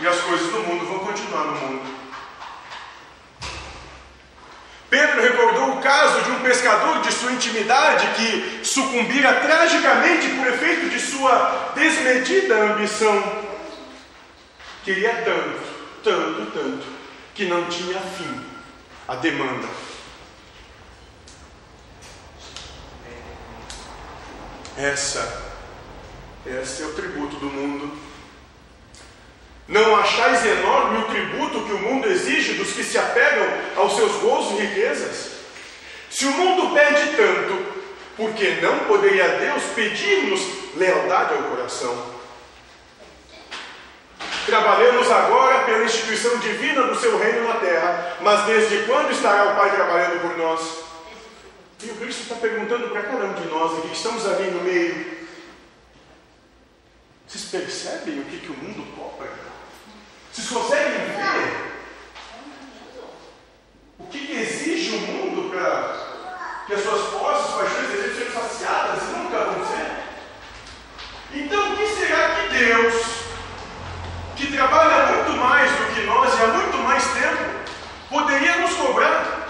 E 0.00 0.06
as 0.06 0.20
coisas 0.20 0.52
do 0.52 0.58
mundo 0.60 0.86
vão 0.86 0.98
continuar 0.98 1.44
no 1.44 1.52
mundo. 1.52 1.96
Pedro 4.90 5.22
recordou 5.22 5.78
o 5.78 5.82
caso 5.82 6.22
de 6.22 6.30
um 6.32 6.40
pescador 6.40 7.00
de 7.00 7.12
sua 7.12 7.32
intimidade 7.32 8.06
que 8.14 8.64
sucumbira 8.64 9.34
tragicamente 9.34 10.28
por 10.30 10.46
efeito 10.48 10.88
de 10.90 11.00
sua 11.00 11.72
desmedida 11.74 12.56
ambição. 12.56 13.46
Queria 14.84 15.14
tanto, 15.24 15.60
tanto, 16.04 16.50
tanto, 16.52 16.86
que 17.34 17.46
não 17.46 17.64
tinha 17.66 17.98
fim 18.00 18.55
a 19.08 19.14
demanda. 19.16 19.68
Essa, 24.76 25.54
esse 26.44 26.82
é 26.82 26.86
o 26.86 26.94
tributo 26.94 27.36
do 27.36 27.46
mundo. 27.46 27.96
Não 29.68 29.96
achais 29.96 30.44
enorme 30.44 30.98
o 30.98 31.08
tributo 31.08 31.64
que 31.64 31.72
o 31.72 31.78
mundo 31.78 32.08
exige 32.08 32.54
dos 32.54 32.72
que 32.72 32.84
se 32.84 32.98
apegam 32.98 33.46
aos 33.76 33.96
seus 33.96 34.12
gozos 34.16 34.58
e 34.58 34.62
riquezas? 34.62 35.32
Se 36.10 36.24
o 36.24 36.30
mundo 36.30 36.74
pede 36.74 37.16
tanto, 37.16 37.66
por 38.16 38.32
que 38.34 38.60
não 38.60 38.80
poderia 38.80 39.38
Deus 39.38 39.62
pedir-nos 39.74 40.40
lealdade 40.76 41.34
ao 41.34 41.42
coração? 41.44 42.15
Trabalhamos 44.46 45.10
agora 45.10 45.64
pela 45.64 45.84
instituição 45.84 46.38
divina 46.38 46.82
do 46.82 46.94
seu 46.94 47.18
reino 47.18 47.48
na 47.48 47.54
terra, 47.54 48.16
mas 48.20 48.44
desde 48.46 48.84
quando 48.84 49.10
estará 49.10 49.52
o 49.52 49.56
Pai 49.56 49.74
trabalhando 49.74 50.20
por 50.22 50.38
nós? 50.38 50.86
E 51.82 51.90
o 51.90 51.96
Cristo 51.96 52.22
está 52.22 52.36
perguntando 52.36 52.88
para 52.90 53.02
cada 53.02 53.24
um 53.24 53.32
de 53.34 53.48
nós 53.48 53.78
aqui, 53.78 53.88
que 53.88 53.96
estamos 53.96 54.24
ali 54.24 54.50
no 54.52 54.62
meio. 54.62 55.16
Vocês 57.26 57.44
percebem 57.46 58.20
o 58.20 58.24
que, 58.24 58.38
que 58.38 58.52
o 58.52 58.56
mundo 58.56 58.86
cobra? 58.96 59.28
Vocês 60.32 60.48
conseguem 60.48 60.92
ver 60.92 61.66
o 63.98 64.04
que, 64.06 64.26
que 64.26 64.32
exige 64.32 64.94
o 64.94 65.00
mundo 65.00 65.50
para 65.50 66.64
que 66.66 66.74
as 66.74 66.82
suas 66.82 67.08
posses, 67.08 67.54
paixões, 67.54 67.88
desejos 67.88 68.16
sejam 68.16 68.42
saciadas 68.42 69.02
e 69.02 69.18
nunca 69.18 69.38
vão 69.38 69.66
ser? 69.66 69.96
Então, 71.34 71.72
o 71.72 71.76
que 71.76 71.86
será 71.88 72.36
que 72.36 72.48
Deus, 72.54 73.15
que 74.36 74.52
trabalha 74.52 75.14
muito 75.14 75.32
mais 75.38 75.70
do 75.72 75.94
que 75.94 76.02
nós 76.02 76.38
e 76.38 76.42
há 76.42 76.46
muito 76.48 76.76
mais 76.78 77.02
tempo, 77.12 77.44
poderia 78.10 78.58
nos 78.58 78.74
cobrar? 78.74 79.46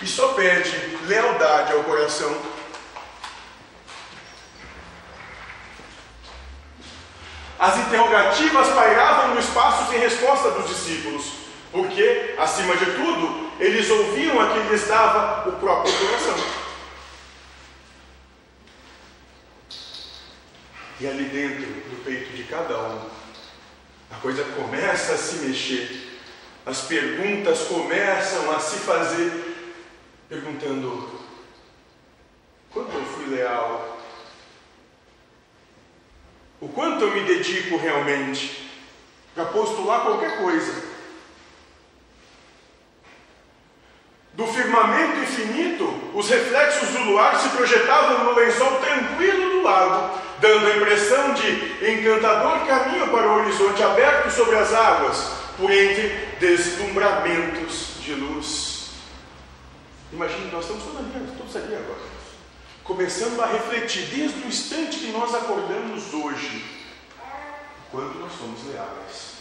E 0.00 0.06
só 0.06 0.28
pede 0.32 0.96
lealdade 1.06 1.72
ao 1.74 1.84
coração. 1.84 2.34
As 7.58 7.76
interrogativas 7.76 8.68
pairavam 8.70 9.34
no 9.34 9.40
espaço 9.40 9.88
sem 9.90 10.00
resposta 10.00 10.50
dos 10.50 10.68
discípulos, 10.68 11.24
porque, 11.70 12.34
acima 12.36 12.74
de 12.76 12.86
tudo, 12.86 13.52
eles 13.60 13.88
ouviam 13.88 14.40
a 14.40 14.52
quem 14.52 14.62
lhes 14.68 14.88
dava 14.88 15.48
o 15.48 15.52
próprio 15.52 15.94
coração. 15.94 16.34
E 20.98 21.06
ali 21.06 21.24
dentro 21.24 21.66
do 21.66 22.04
peito 22.04 22.32
de 22.34 22.42
cada 22.44 22.78
um, 22.78 23.21
a 24.12 24.20
coisa 24.20 24.44
começa 24.44 25.14
a 25.14 25.18
se 25.18 25.46
mexer, 25.46 26.20
as 26.66 26.82
perguntas 26.82 27.62
começam 27.62 28.52
a 28.52 28.60
se 28.60 28.78
fazer, 28.80 29.32
perguntando: 30.28 31.20
quanto 32.70 32.94
eu 32.94 33.04
fui 33.04 33.26
leal? 33.26 33.98
O 36.60 36.68
quanto 36.68 37.02
eu 37.02 37.10
me 37.10 37.24
dedico 37.24 37.76
realmente 37.76 38.70
para 39.34 39.46
postular 39.46 40.02
qualquer 40.02 40.38
coisa? 40.38 40.92
Do 44.34 44.46
firmamento 44.46 45.18
infinito, 45.18 46.12
os 46.14 46.28
reflexos 46.28 46.90
do 46.90 47.00
luar 47.00 47.38
se 47.38 47.48
projetavam 47.50 48.24
no 48.24 48.34
lençol 48.34 48.78
tranquilo 48.80 49.50
do 49.50 49.62
lago, 49.62 50.21
dando 50.42 50.66
a 50.66 50.76
impressão 50.76 51.34
de 51.34 51.92
encantador 51.92 52.66
caminho 52.66 53.08
para 53.12 53.28
o 53.28 53.36
horizonte 53.36 53.80
aberto 53.80 54.28
sobre 54.32 54.56
as 54.56 54.74
águas, 54.74 55.30
por 55.56 55.70
entre 55.70 56.08
deslumbramentos 56.40 57.94
de 58.00 58.14
luz. 58.14 58.90
Imagine, 60.12 60.50
nós 60.50 60.64
estamos 60.64 60.82
todos 60.82 60.98
aqui, 60.98 61.36
todos 61.38 61.56
aqui 61.56 61.74
agora, 61.74 62.00
começando 62.82 63.40
a 63.40 63.46
refletir 63.46 64.06
desde 64.06 64.40
o 64.40 64.48
instante 64.48 64.98
que 64.98 65.12
nós 65.12 65.32
acordamos 65.32 66.12
hoje, 66.12 66.64
quanto 67.92 68.18
nós 68.18 68.32
somos 68.32 68.66
leais. 68.66 69.32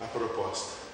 A 0.00 0.04
proposta. 0.06 0.85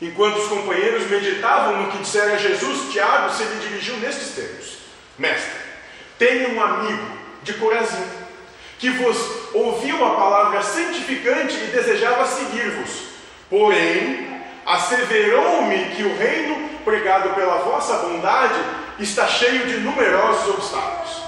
Enquanto 0.00 0.38
os 0.38 0.48
companheiros 0.48 1.10
meditavam 1.10 1.82
no 1.82 1.90
que 1.90 1.98
dissera 1.98 2.38
Jesus, 2.38 2.90
Tiago 2.90 3.30
se 3.34 3.44
lhe 3.44 3.60
dirigiu 3.60 3.96
nestes 3.98 4.34
termos: 4.34 4.78
Mestre, 5.18 5.60
tenho 6.18 6.54
um 6.54 6.62
amigo 6.62 7.02
de 7.42 7.54
Corazim 7.54 8.20
que 8.78 8.88
vos 8.88 9.18
ouviu 9.52 10.02
a 10.04 10.14
palavra 10.14 10.62
santificante 10.62 11.54
e 11.54 11.66
desejava 11.66 12.26
seguir-vos. 12.26 13.10
Porém, 13.50 14.42
asseverou-me 14.64 15.84
que 15.96 16.02
o 16.02 16.16
reino 16.16 16.70
pregado 16.82 17.34
pela 17.34 17.58
vossa 17.58 17.98
bondade 17.98 18.58
está 18.98 19.28
cheio 19.28 19.66
de 19.66 19.76
numerosos 19.80 20.48
obstáculos. 20.54 21.22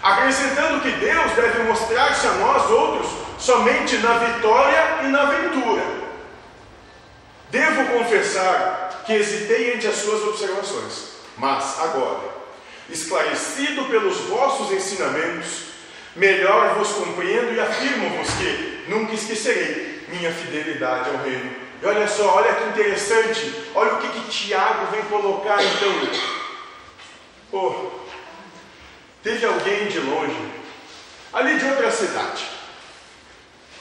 Acrescentando 0.00 0.80
que 0.80 0.90
Deus 0.92 1.32
deve 1.32 1.64
mostrar-se 1.64 2.26
a 2.26 2.32
nós 2.34 2.70
outros 2.70 3.08
somente 3.36 3.96
na 3.98 4.18
vitória 4.18 4.98
e 5.02 5.06
na 5.08 5.24
ventura. 5.24 6.01
Devo 7.52 7.98
confessar 7.98 9.02
que 9.04 9.12
hesitei 9.12 9.74
entre 9.74 9.86
as 9.88 9.96
suas 9.96 10.22
observações, 10.22 11.16
mas 11.36 11.78
agora, 11.80 12.32
esclarecido 12.88 13.84
pelos 13.90 14.16
vossos 14.20 14.72
ensinamentos, 14.72 15.64
melhor 16.16 16.76
vos 16.76 16.88
compreendo 16.92 17.52
e 17.52 17.60
afirmo-vos 17.60 18.28
que 18.30 18.84
nunca 18.88 19.12
esquecerei 19.12 20.02
minha 20.08 20.32
fidelidade 20.32 21.10
ao 21.10 21.18
reino. 21.18 21.54
E 21.82 21.84
olha 21.84 22.08
só, 22.08 22.36
olha 22.36 22.54
que 22.54 22.70
interessante, 22.70 23.54
olha 23.74 23.96
o 23.96 24.00
que, 24.00 24.08
que 24.08 24.30
Tiago 24.30 24.90
vem 24.90 25.02
colocar 25.02 25.58
então. 25.62 25.92
Oh, 27.52 27.90
teve 29.22 29.44
alguém 29.44 29.88
de 29.88 29.98
longe, 29.98 30.52
ali 31.34 31.58
de 31.58 31.66
outra 31.66 31.90
cidade, 31.90 32.46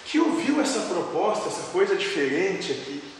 que 0.03 0.19
ouviu 0.19 0.59
essa 0.59 0.81
proposta, 0.81 1.47
essa 1.47 1.71
coisa 1.71 1.95
diferente 1.95 2.73
aqui, 2.73 3.11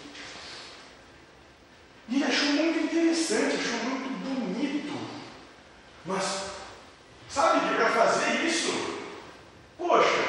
e 2.11 2.23
achou 2.25 2.47
muito 2.47 2.89
interessante, 3.31 3.55
achou 3.55 3.89
muito 3.89 4.09
bonito, 4.25 4.93
mas 6.05 6.51
sabe 7.29 7.67
que 7.67 7.75
para 7.75 7.89
fazer 7.89 8.45
isso, 8.45 8.99
poxa, 9.77 10.23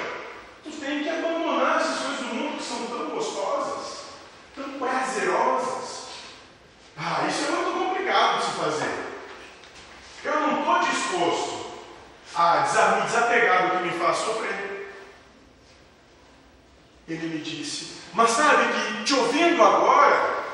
tu 0.62 0.71
tem 0.71 1.02
que 1.02 1.09
abandonar 1.09 1.80
essas 1.80 1.99
coisas 1.99 2.18
do 2.18 2.35
mundo 2.35 2.59
que 2.59 2.64
são 2.64 2.87
tão 2.87 3.11
gostosas, 3.11 4.04
tão 4.54 4.78
prazerosas. 4.78 6.06
Ah, 6.97 7.26
isso 7.28 7.47
é 7.47 7.50
muito 7.50 7.73
complicado 7.73 8.38
de 8.38 8.44
se 8.44 8.50
fazer. 8.52 9.12
Eu 10.25 10.40
não 10.40 10.61
estou 10.61 10.78
disposto 10.78 11.73
a 12.37 12.97
me 12.97 13.02
desapegar 13.02 13.68
do 13.68 13.78
que 13.78 13.85
me 13.85 13.99
faz 13.99 14.18
sofrer. 14.18 14.92
Ele 17.09 17.26
me 17.26 17.42
disse, 17.42 17.97
mas 18.14 18.30
sabe 18.30 18.73
que 18.73 19.04
te 19.04 19.14
ouvindo 19.14 19.61
agora, 19.61 20.44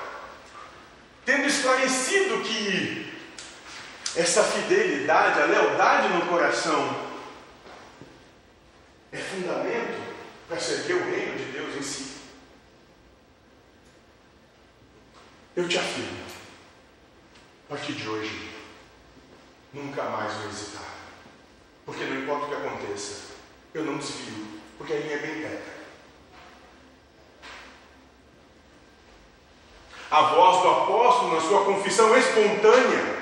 tendo 1.28 1.46
esclarecido 1.46 2.42
que 2.42 3.12
essa 4.16 4.42
fidelidade, 4.42 5.38
a 5.38 5.44
lealdade 5.44 6.08
no 6.08 6.24
coração 6.26 7.06
é 9.12 9.18
fundamento 9.18 10.02
para 10.48 10.58
servir 10.58 10.94
o 10.94 11.04
reino 11.04 11.36
de 11.36 11.52
Deus 11.52 11.76
em 11.76 11.82
si. 11.82 12.16
Eu 15.54 15.68
te 15.68 15.76
afirmo, 15.76 16.24
a 17.66 17.74
partir 17.74 17.92
de 17.92 18.08
hoje, 18.08 18.50
nunca 19.74 20.04
mais 20.04 20.32
vou 20.32 20.48
hesitar. 20.48 20.94
Porque 21.84 22.04
não 22.04 22.22
importa 22.22 22.46
o 22.46 22.48
que 22.48 22.54
aconteça, 22.54 23.34
eu 23.74 23.84
não 23.84 23.98
desvio, 23.98 24.60
porque 24.78 24.94
a 24.94 24.96
linha 24.96 25.14
é 25.14 25.18
bem 25.18 25.42
reta. 25.42 25.78
A 30.10 30.22
voz 30.22 30.62
do 30.62 30.68
apóstolo, 30.70 31.34
na 31.34 31.40
sua 31.40 31.64
confissão 31.64 32.16
espontânea, 32.16 33.18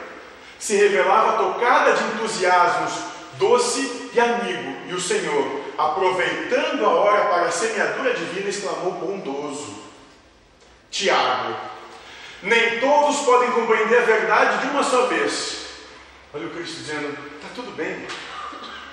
se 0.58 0.76
revelava 0.76 1.42
tocada 1.42 1.92
de 1.92 2.04
entusiasmos, 2.04 2.92
doce 3.38 4.10
e 4.12 4.20
amigo, 4.20 4.88
e 4.88 4.94
o 4.94 5.00
Senhor, 5.00 5.62
aproveitando 5.76 6.84
a 6.86 6.90
hora 6.90 7.24
para 7.26 7.46
a 7.46 7.50
semeadura 7.50 8.14
divina, 8.14 8.48
exclamou 8.48 8.92
bondoso: 8.92 9.82
Tiago, 10.90 11.56
nem 12.42 12.78
todos 12.78 13.18
podem 13.20 13.50
compreender 13.50 13.98
a 13.98 14.06
verdade 14.06 14.62
de 14.62 14.68
uma 14.68 14.84
só 14.84 15.06
vez. 15.06 15.66
Olha 16.32 16.46
o 16.46 16.50
Cristo 16.50 16.76
dizendo: 16.76 17.18
está 17.36 17.48
tudo 17.54 17.72
bem. 17.72 18.06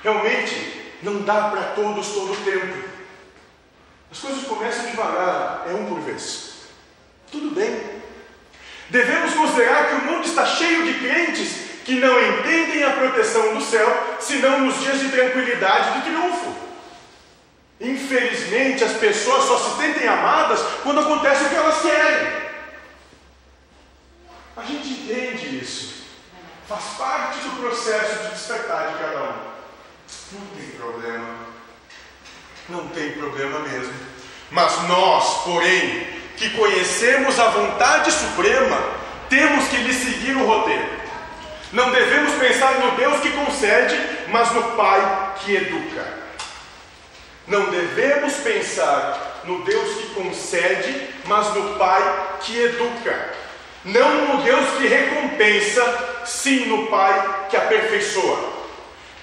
Realmente, 0.03 0.93
não 1.03 1.21
dá 1.21 1.49
para 1.49 1.61
todos 1.75 2.07
todo 2.09 2.33
o 2.33 2.37
tempo. 2.37 2.89
As 4.11 4.19
coisas 4.19 4.43
começam 4.45 4.87
devagar, 4.87 5.65
é 5.67 5.73
um 5.73 5.85
por 5.85 5.99
vez. 5.99 6.52
Tudo 7.33 7.49
bem. 7.49 7.81
Devemos 8.89 9.33
considerar 9.33 9.89
que 9.89 9.95
o 9.95 10.11
mundo 10.11 10.23
está 10.23 10.45
cheio 10.45 10.85
de 10.85 10.99
crentes 10.99 11.63
que 11.83 11.95
não 11.95 12.21
entendem 12.21 12.83
a 12.83 12.91
proteção 12.91 13.55
do 13.55 13.61
céu, 13.61 14.17
senão 14.19 14.59
nos 14.59 14.79
dias 14.79 14.99
de 14.99 15.09
tranquilidade 15.09 15.89
e 15.89 15.93
de 15.93 16.01
triunfo. 16.03 16.55
Infelizmente, 17.81 18.83
as 18.83 18.93
pessoas 18.93 19.45
só 19.45 19.57
se 19.57 19.81
sentem 19.81 20.07
amadas 20.07 20.59
quando 20.83 20.99
acontece 20.99 21.43
o 21.43 21.49
que 21.49 21.55
elas 21.55 21.81
querem. 21.81 22.43
A 24.55 24.61
gente 24.61 24.89
entende 24.89 25.57
isso. 25.57 26.03
Faz 26.69 26.83
parte 26.99 27.39
do 27.39 27.59
processo 27.59 28.25
de 28.25 28.29
despertar 28.29 28.91
de 28.91 28.99
cada 28.99 29.23
um. 29.23 29.53
Não 30.33 30.45
tem 30.55 30.69
problema. 30.77 31.35
Não 32.69 32.87
tem 32.89 33.11
problema 33.13 33.59
mesmo. 33.61 33.93
Mas 34.51 34.87
nós, 34.87 35.43
porém, 35.43 36.22
que 36.37 36.49
conhecemos 36.51 37.39
a 37.39 37.49
vontade 37.49 38.11
suprema, 38.11 38.77
temos 39.29 39.67
que 39.67 39.77
lhe 39.77 39.93
seguir 39.93 40.35
o 40.35 40.45
roteiro. 40.45 41.03
Não 41.71 41.91
devemos 41.91 42.33
pensar 42.35 42.73
no 42.73 42.91
Deus 42.91 43.19
que 43.19 43.31
concede, 43.31 43.99
mas 44.27 44.51
no 44.51 44.63
Pai 44.71 45.33
que 45.39 45.55
educa. 45.55 46.05
Não 47.47 47.65
devemos 47.71 48.33
pensar 48.35 49.41
no 49.43 49.63
Deus 49.63 49.97
que 49.97 50.13
concede, 50.13 51.09
mas 51.25 51.53
no 51.53 51.75
Pai 51.75 52.37
que 52.41 52.57
educa. 52.57 53.33
Não 53.83 54.27
no 54.27 54.43
Deus 54.43 54.69
que 54.77 54.87
recompensa, 54.87 56.21
sim 56.25 56.67
no 56.67 56.87
Pai 56.87 57.47
que 57.49 57.57
aperfeiçoa. 57.57 58.53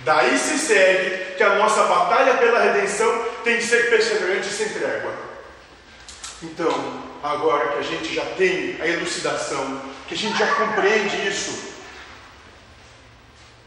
Daí 0.00 0.36
se 0.36 0.58
segue 0.58 1.34
que 1.36 1.42
a 1.42 1.54
nossa 1.54 1.84
batalha 1.84 2.34
pela 2.34 2.60
redenção 2.60 3.24
tem 3.44 3.58
de 3.58 3.64
ser 3.64 3.90
perseverante 3.90 4.48
e 4.48 4.52
sem 4.52 4.68
trégua. 4.70 5.29
Então, 6.42 7.02
agora 7.22 7.68
que 7.68 7.78
a 7.78 7.82
gente 7.82 8.14
já 8.14 8.24
tem 8.36 8.80
a 8.80 8.86
elucidação, 8.86 9.82
que 10.08 10.14
a 10.14 10.16
gente 10.16 10.38
já 10.38 10.46
compreende 10.54 11.28
isso, 11.28 11.74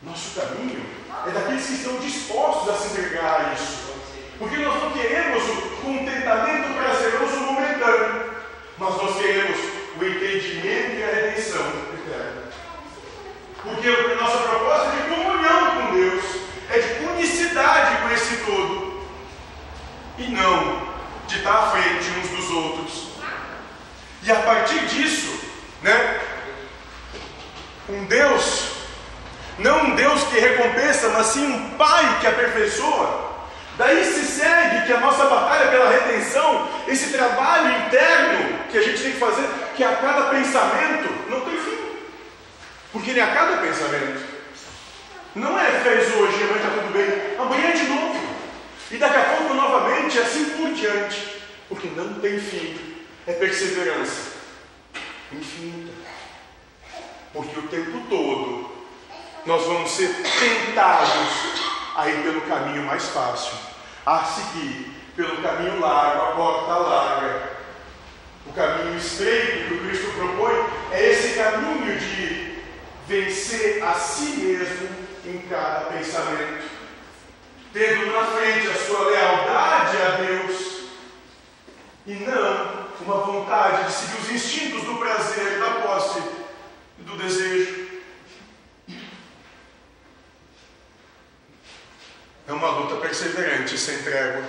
nosso 0.01 0.39
caminho 0.39 0.83
é 1.27 1.31
daqueles 1.31 1.65
que 1.65 1.73
estão 1.73 1.97
dispostos 1.99 2.69
a 2.69 2.77
se 2.77 2.87
entregar 2.97 3.41
a 3.41 3.53
isso. 3.53 3.93
Porque 4.39 4.57
nós 4.57 4.81
não 4.81 4.91
queremos 4.91 5.43
o 5.43 5.61
contentamento 5.81 6.73
prazeroso 6.73 7.37
momentâneo, 7.41 8.33
mas 8.79 8.97
nós 8.97 9.17
queremos 9.17 9.57
o 9.99 10.03
entendimento 10.03 10.95
e 10.95 11.03
a 11.03 11.15
redenção 11.15 11.65
eterna. 11.93 12.43
Porque 13.61 13.87
a 13.87 14.15
nossa 14.15 14.37
proposta 14.39 14.87
é 14.87 15.01
de 15.01 15.15
comunhão 15.15 15.71
com 15.75 15.93
Deus, 15.93 16.23
é 16.71 16.79
de 16.79 17.05
unicidade 17.05 18.01
com 18.01 18.09
esse 18.09 18.37
todo, 18.37 19.03
e 20.17 20.23
não 20.23 20.92
de 21.33 21.39
estar 21.39 21.53
à 21.53 21.71
frente 21.71 22.09
uns 22.19 22.29
dos 22.29 22.49
outros. 22.51 23.07
E 24.21 24.31
a 24.31 24.35
partir 24.35 24.79
disso, 24.85 25.33
né, 25.81 26.19
um 27.89 28.05
Deus 28.05 28.73
não 29.59 29.83
um 29.83 29.95
Deus 29.95 30.23
que 30.23 30.39
recompensa, 30.39 31.09
mas 31.09 31.27
sim 31.27 31.45
um 31.45 31.69
Pai 31.77 32.19
que 32.19 32.27
aperfeiçoa. 32.27 33.33
Daí 33.77 34.03
se 34.05 34.25
segue 34.25 34.85
que 34.85 34.93
a 34.93 34.99
nossa 34.99 35.25
batalha 35.25 35.71
pela 35.71 35.89
redenção, 35.89 36.67
esse 36.87 37.11
trabalho 37.11 37.85
interno 37.85 38.59
que 38.71 38.77
a 38.77 38.81
gente 38.81 39.01
tem 39.01 39.11
que 39.13 39.19
fazer, 39.19 39.47
que 39.75 39.83
a 39.83 39.95
cada 39.95 40.29
pensamento 40.29 41.29
não 41.29 41.41
tem 41.41 41.57
fim. 41.57 41.77
Porque 42.91 43.11
ele 43.11 43.21
a 43.21 43.27
cada 43.27 43.57
pensamento. 43.57 44.33
Não 45.35 45.59
é 45.59 45.65
fez 45.81 46.15
hoje, 46.15 46.43
amanhã 46.43 46.57
está 46.57 46.69
tudo 46.69 46.93
bem. 46.93 47.35
Amanhã 47.39 47.69
é 47.69 47.71
de 47.71 47.83
novo. 47.85 48.12
E 48.93 48.97
daqui 48.97 49.17
a 49.17 49.23
pouco 49.23 49.55
novamente, 49.55 50.19
assim 50.19 50.51
por 50.51 50.71
diante. 50.71 51.41
Porque 51.67 51.87
não 51.95 52.13
tem 52.19 52.39
fim. 52.39 52.77
É 53.25 53.33
perseverança 53.33 54.33
infinita. 55.31 55.91
Porque 57.33 57.59
o 57.59 57.67
tempo 57.69 58.03
todo 58.07 58.71
nós 59.47 59.65
vamos 59.65 59.89
ser 59.89 60.13
tentados 60.13 61.09
a 61.95 62.07
ir 62.07 62.21
pelo 62.21 62.41
caminho 62.41 62.83
mais 62.83 63.05
fácil, 63.09 63.53
a 64.05 64.23
seguir 64.25 64.93
pelo 65.15 65.41
caminho 65.41 65.79
largo, 65.79 66.21
a 66.21 66.31
porta 66.35 66.73
larga. 66.73 67.53
O 68.45 68.53
caminho 68.53 68.97
estreito 68.97 69.69
que 69.69 69.73
o 69.73 69.79
Cristo 69.87 70.11
propõe 70.11 70.53
é 70.91 71.09
esse 71.09 71.33
caminho 71.33 71.97
de 71.97 72.61
vencer 73.07 73.83
a 73.83 73.95
si 73.95 74.37
mesmo 74.37 74.89
em 75.25 75.39
cada 75.49 75.85
pensamento, 75.85 76.82
tendo 77.73 78.11
na 78.11 78.25
frente 78.27 78.67
a 78.67 78.75
sua 78.75 79.09
lealdade 79.09 79.97
a 79.97 80.09
Deus 80.21 80.83
e 82.05 82.13
não 82.13 82.83
uma 83.01 83.17
vontade 83.25 83.87
de 83.87 83.91
seguir 83.91 84.21
os 84.21 84.31
instintos 84.31 84.83
do 84.83 84.95
prazer, 84.95 85.59
da 85.59 85.81
posse 85.81 86.21
e 86.99 87.01
do 87.01 87.17
desejo. 87.17 87.83
É 92.47 92.53
uma 92.53 92.69
luta 92.69 92.95
perseverante, 92.97 93.77
sem 93.77 94.03
trégua. 94.03 94.43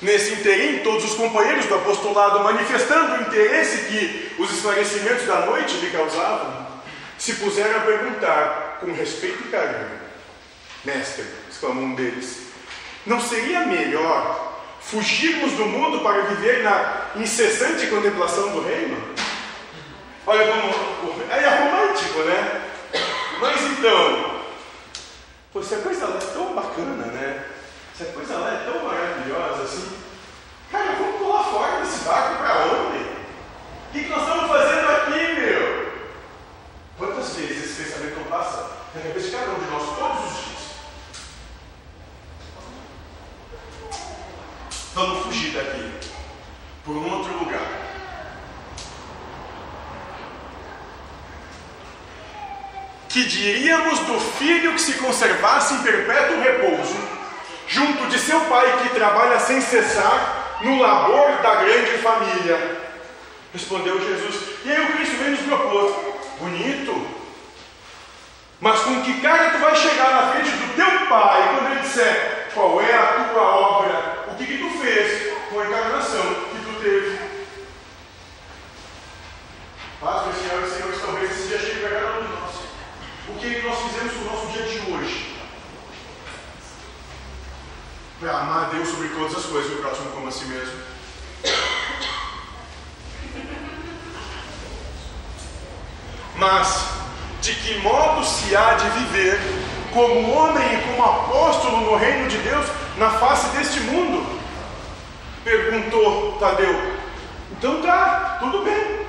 Nesse 0.00 0.32
interim, 0.34 0.82
todos 0.82 1.04
os 1.04 1.14
companheiros 1.14 1.66
do 1.66 1.76
apostolado, 1.76 2.40
manifestando 2.40 3.14
o 3.14 3.20
interesse 3.22 3.86
que 3.86 4.34
os 4.42 4.50
esclarecimentos 4.50 5.26
da 5.26 5.46
noite 5.46 5.76
lhe 5.76 5.90
causavam, 5.90 6.66
se 7.16 7.34
puseram 7.34 7.76
a 7.78 7.84
perguntar 7.84 8.78
com 8.80 8.92
respeito 8.92 9.44
e 9.44 9.50
carinho: 9.50 10.00
Mestre, 10.84 11.41
exclamou 11.62 11.84
um 11.84 11.94
deles, 11.94 12.48
não 13.06 13.20
seria 13.20 13.60
melhor 13.66 14.60
fugirmos 14.80 15.52
do 15.52 15.66
mundo 15.66 16.00
para 16.00 16.22
viver 16.22 16.64
na 16.64 17.10
incessante 17.14 17.86
contemplação 17.86 18.50
do 18.50 18.62
reino? 18.62 19.00
Olha 20.26 20.44
como. 20.48 21.22
Aí 21.30 21.44
é 21.44 21.48
romântico, 21.48 22.18
né? 22.20 22.70
Mas 23.40 23.62
então, 23.62 24.42
Pô, 25.52 25.62
se 25.62 25.74
a 25.74 25.78
coisa 25.78 26.06
lá 26.06 26.16
é 26.16 26.32
tão 26.32 26.54
bacana, 26.54 27.06
né? 27.06 27.44
Se 27.94 28.04
a 28.04 28.06
coisa 28.06 28.38
lá 28.38 28.54
é 28.54 28.70
tão 28.70 28.84
maravilhosa 28.84 29.62
assim, 29.62 29.92
cara, 30.70 30.96
vamos 30.98 31.16
pular 31.16 31.44
fora 31.44 31.80
desse 31.80 32.04
barco 32.04 32.38
para 32.38 32.64
onde? 32.66 32.98
O 32.98 33.92
que, 33.92 34.04
que 34.04 34.08
nós 34.08 34.22
estamos 34.22 34.48
fazendo 34.48 34.90
aqui, 34.90 35.40
meu? 35.40 35.92
Quantas 36.98 37.34
vezes 37.36 37.64
esse 37.64 37.82
pensamento 37.82 38.16
não 38.16 38.24
passa 38.24 38.70
na 38.94 39.02
cabeça 39.02 39.26
de 39.28 39.36
cada 39.36 39.50
um 39.50 39.58
de 39.58 39.70
nós 39.70 39.98
todos 39.98 40.24
os 40.24 40.44
dias? 40.44 40.51
Vamos 44.94 45.24
fugir 45.24 45.52
daqui 45.52 45.90
por 46.84 46.96
um 46.96 47.10
outro 47.10 47.38
lugar. 47.38 47.82
que 53.12 53.24
diríamos 53.24 53.98
do 54.00 54.18
filho 54.18 54.72
que 54.72 54.80
se 54.80 54.94
conservasse 54.94 55.74
em 55.74 55.82
perpétuo 55.82 56.40
repouso, 56.40 56.96
junto 57.68 58.06
de 58.06 58.18
seu 58.18 58.40
pai 58.42 58.78
que 58.82 58.94
trabalha 58.94 59.38
sem 59.38 59.60
cessar 59.60 60.58
no 60.62 60.80
labor 60.80 61.30
da 61.42 61.56
grande 61.56 61.98
família? 61.98 62.80
Respondeu 63.52 64.00
Jesus. 64.00 64.42
E 64.64 64.72
aí 64.72 64.82
o 64.82 64.92
Cristo 64.94 65.16
vem 65.16 65.32
nos 65.32 65.40
propor: 65.40 66.16
bonito, 66.40 67.06
mas 68.58 68.80
com 68.80 69.02
que 69.02 69.20
cara 69.20 69.50
tu 69.50 69.58
vai 69.58 69.76
chegar 69.76 70.10
na 70.10 70.32
frente 70.32 70.50
do 70.50 70.74
teu 70.74 71.06
pai 71.06 71.54
quando 71.54 71.70
ele 71.70 71.80
disser 71.80 72.31
qual 72.54 72.80
é 72.80 72.94
a 72.94 73.28
tua 73.32 73.42
obra, 73.42 74.24
o 74.30 74.36
que, 74.36 74.46
que 74.46 74.58
tu 74.58 74.78
fez 74.78 75.32
com 75.50 75.60
a 75.60 75.66
encarnação 75.66 76.22
que 76.22 76.64
tu 76.64 76.82
teve? 76.82 77.18
Paz, 80.00 80.26
meus 80.26 80.36
senhores 80.36 80.72
e 80.72 80.76
senhores, 80.76 81.00
talvez 81.00 81.30
esse 81.30 81.48
dia 81.48 81.58
chegue 81.58 81.80
para 81.80 82.00
cada 82.00 82.18
um 82.18 82.22
de 82.22 82.28
nós 82.28 82.72
o 83.28 83.34
que 83.34 83.62
nós 83.62 83.78
fizemos 83.78 84.14
no 84.14 84.24
nosso 84.24 84.46
dia 84.48 84.62
de 84.62 84.92
hoje. 84.92 85.36
Para 88.20 88.38
amar 88.38 88.64
a 88.64 88.68
Deus 88.68 88.88
sobre 88.88 89.08
todas 89.08 89.36
as 89.36 89.44
coisas 89.44 89.72
e 89.72 89.74
o 89.74 89.78
próximo 89.78 90.10
como 90.10 90.28
a 90.28 90.32
si 90.32 90.44
mesmo. 90.46 90.82
Mas, 96.36 96.88
de 97.40 97.54
que 97.54 97.78
modo 97.78 98.24
se 98.24 98.54
há 98.56 98.74
de 98.74 98.90
viver 98.90 99.40
como 99.92 100.32
homem 100.32 100.74
e 100.74 100.82
como 100.82 101.04
apóstolo 101.04 101.80
no 101.82 101.96
reino 101.96 102.28
de 102.28 102.38
Deus 102.38 102.66
na 102.96 103.10
face 103.10 103.56
deste 103.56 103.80
mundo? 103.80 104.40
Perguntou 105.44 106.38
Tadeu. 106.38 106.74
Então 107.52 107.82
tá, 107.82 108.38
tudo 108.40 108.62
bem. 108.62 109.02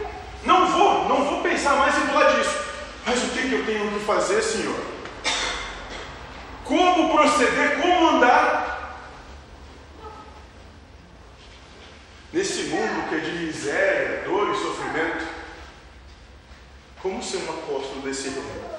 Não 0.44 0.68
vou, 0.68 1.08
não 1.08 1.24
vou 1.26 1.42
pensar 1.42 1.76
mais 1.76 1.98
em 1.98 2.08
pular 2.08 2.34
disso. 2.34 2.64
Mas 3.06 3.24
o 3.24 3.28
que, 3.30 3.50
que 3.50 3.54
eu 3.54 3.66
tenho 3.66 3.92
que 3.92 4.06
fazer, 4.06 4.42
Senhor? 4.42 4.76
Como 6.64 7.16
proceder, 7.16 7.82
como 7.82 8.10
andar? 8.10 8.64
Nesse 12.32 12.64
mundo 12.64 13.10
que 13.10 13.16
é 13.16 13.20
de 13.20 13.32
miséria, 13.32 14.24
dor 14.26 14.52
e 14.52 14.58
sofrimento, 14.58 15.28
como 17.02 17.22
ser 17.22 17.38
um 17.38 17.50
apóstolo 17.50 18.02
desse 18.02 18.30
reino? 18.30 18.73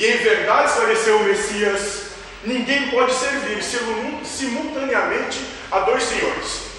E 0.00 0.06
em 0.06 0.16
verdade 0.16 0.70
esclareceu 0.70 1.18
o 1.18 1.24
Messias: 1.24 2.12
ninguém 2.42 2.88
pode 2.88 3.12
servir 3.12 3.62
simultaneamente 4.24 5.44
a 5.70 5.80
dois 5.80 6.02
senhores. 6.02 6.70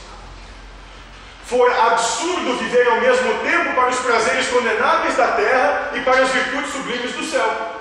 For 1.45 1.71
absurdo 1.71 2.57
viver 2.57 2.87
ao 2.87 2.99
mesmo 2.99 3.31
tempo 3.43 3.75
para 3.75 3.89
os 3.89 3.99
prazeres 3.99 4.47
condenáveis 4.47 5.15
da 5.15 5.33
terra 5.33 5.91
e 5.93 5.99
para 5.99 6.19
as 6.19 6.29
virtudes 6.29 6.71
sublimes 6.71 7.11
do 7.11 7.23
céu. 7.23 7.79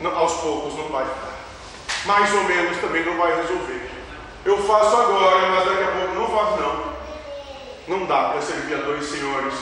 Não, 0.00 0.18
aos 0.18 0.32
poucos 0.40 0.74
não 0.76 0.88
vai 0.88 1.06
Mais 2.06 2.34
ou 2.34 2.44
menos 2.44 2.76
também 2.78 3.04
não 3.04 3.16
vai 3.18 3.36
resolver. 3.36 3.88
Eu 4.44 4.66
faço 4.66 4.96
agora, 4.96 5.46
mas 5.48 5.64
daqui 5.66 5.82
a 5.84 5.92
pouco 5.92 6.14
não 6.14 6.26
faço 6.26 6.60
não. 6.60 6.90
Não 7.86 8.06
dá 8.06 8.30
para 8.30 8.42
servir 8.42 8.74
a 8.74 8.78
dois 8.78 9.04
senhores. 9.04 9.54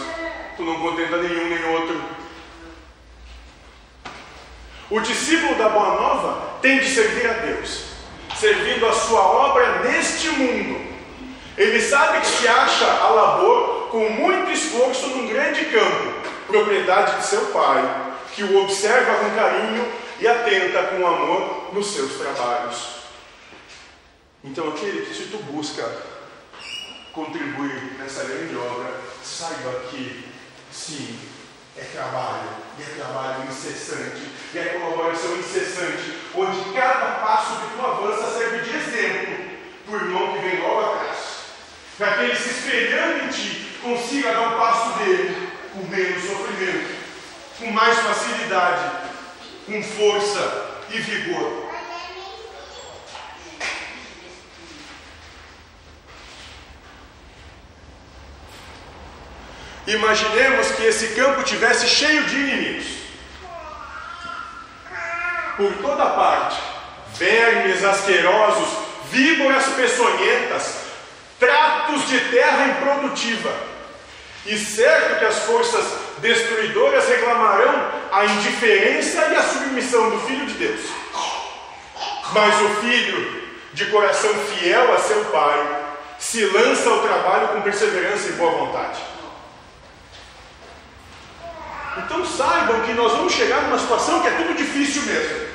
Tu 0.57 0.62
não 0.62 0.81
contenta 0.81 1.18
nenhum 1.18 1.49
nem 1.49 1.75
outro. 1.75 2.28
O 4.90 5.01
discípulo 5.01 5.55
da 5.57 5.68
Boa 5.68 6.01
Nova 6.01 6.59
tem 6.62 6.79
de 6.79 6.88
servir 6.88 7.29
a 7.29 7.35
Deus, 7.35 7.83
servindo 8.38 8.87
a 8.87 8.92
sua 8.92 9.20
obra 9.20 9.81
neste 9.81 10.29
mundo. 10.31 10.81
Ele 11.59 11.81
sabe 11.81 12.20
que 12.20 12.27
se 12.27 12.48
acha 12.48 12.87
a 12.87 13.09
labor 13.11 13.88
com 13.90 14.09
muito 14.09 14.51
esforço 14.51 15.09
num 15.09 15.29
grande 15.29 15.66
campo, 15.66 16.29
propriedade 16.46 17.18
de 17.18 17.27
seu 17.27 17.46
pai, 17.46 18.14
que 18.35 18.44
o 18.44 18.62
observa 18.62 19.14
com 19.16 19.35
carinho 19.35 19.92
e 20.20 20.27
atenta 20.27 20.83
com 20.85 21.07
amor 21.07 21.74
nos 21.74 21.92
seus 21.92 22.12
trabalhos. 22.14 22.98
Então, 24.42 24.68
aquele 24.68 25.05
que 25.05 25.14
se 25.14 25.24
tu 25.24 25.37
busca 25.38 25.85
contribuir 27.12 27.96
nessa 27.98 28.24
grande 28.24 28.57
obra, 28.57 28.94
saiba 29.22 29.81
que 29.90 30.29
sim, 30.72 31.18
é 31.81 31.85
trabalho, 31.93 32.49
e 32.79 32.83
é 32.83 32.87
trabalho 32.97 33.49
incessante, 33.49 34.23
e 34.53 34.59
é 34.59 34.64
colaboração 34.64 35.37
incessante, 35.37 36.19
onde 36.35 36.73
cada 36.73 37.21
passo 37.21 37.61
que 37.61 37.77
tu 37.77 37.87
avança 37.87 38.38
serve 38.38 38.59
de 38.59 38.77
exemplo 38.77 39.49
para 39.87 39.97
o 39.97 40.01
irmão 40.01 40.33
que 40.33 40.38
vem 40.41 40.61
logo 40.61 40.81
atrás, 40.81 41.19
para 41.97 42.12
que 42.12 42.25
ele 42.25 42.37
se 42.37 42.51
espelhando 42.51 43.25
em 43.25 43.29
ti 43.29 43.79
consiga 43.83 44.33
dar 44.33 44.49
o 44.49 44.59
passo 44.59 44.99
dele 44.99 45.49
com 45.73 45.85
menos 45.85 46.23
sofrimento, 46.25 46.97
com 47.59 47.71
mais 47.71 47.99
facilidade, 47.99 48.91
com 49.67 49.83
força 49.83 50.83
e 50.91 50.99
vigor. 50.99 51.67
Imaginemos 59.88 60.70
que 60.72 60.85
esse 60.85 61.14
campo 61.14 61.42
tivesse 61.42 61.88
cheio 61.88 62.22
de 62.24 62.37
inimigos. 62.37 62.87
Por 65.57 65.72
toda 65.81 66.05
parte, 66.11 66.61
vermes 67.14 67.83
asquerosos, 67.83 68.68
víboras 69.11 69.64
peçonhentas, 69.68 70.74
tratos 71.40 72.07
de 72.07 72.20
terra 72.20 72.66
improdutiva. 72.66 73.51
E 74.44 74.59
certo 74.59 75.20
que 75.20 75.24
as 75.24 75.38
forças 75.44 75.87
destruidoras 76.18 77.09
reclamarão 77.09 77.90
a 78.12 78.27
indiferença 78.27 79.27
e 79.33 79.37
a 79.37 79.42
submissão 79.42 80.11
do 80.11 80.20
Filho 80.27 80.44
de 80.44 80.55
Deus. 80.55 80.81
Mas 82.35 82.61
o 82.61 82.68
filho, 82.83 83.42
de 83.72 83.87
coração 83.87 84.35
fiel 84.35 84.94
a 84.94 84.98
seu 84.98 85.24
pai, 85.27 85.87
se 86.18 86.44
lança 86.44 86.90
ao 86.90 87.01
trabalho 87.01 87.48
com 87.48 87.62
perseverança 87.62 88.29
e 88.29 88.33
boa 88.33 88.66
vontade. 88.66 89.17
Então 92.05 92.25
saibam 92.25 92.83
que 92.83 92.93
nós 92.93 93.13
vamos 93.13 93.33
chegar 93.33 93.63
numa 93.63 93.79
situação 93.79 94.21
que 94.23 94.29
é 94.29 94.31
tudo 94.33 94.55
difícil 94.55 95.03
mesmo. 95.03 95.49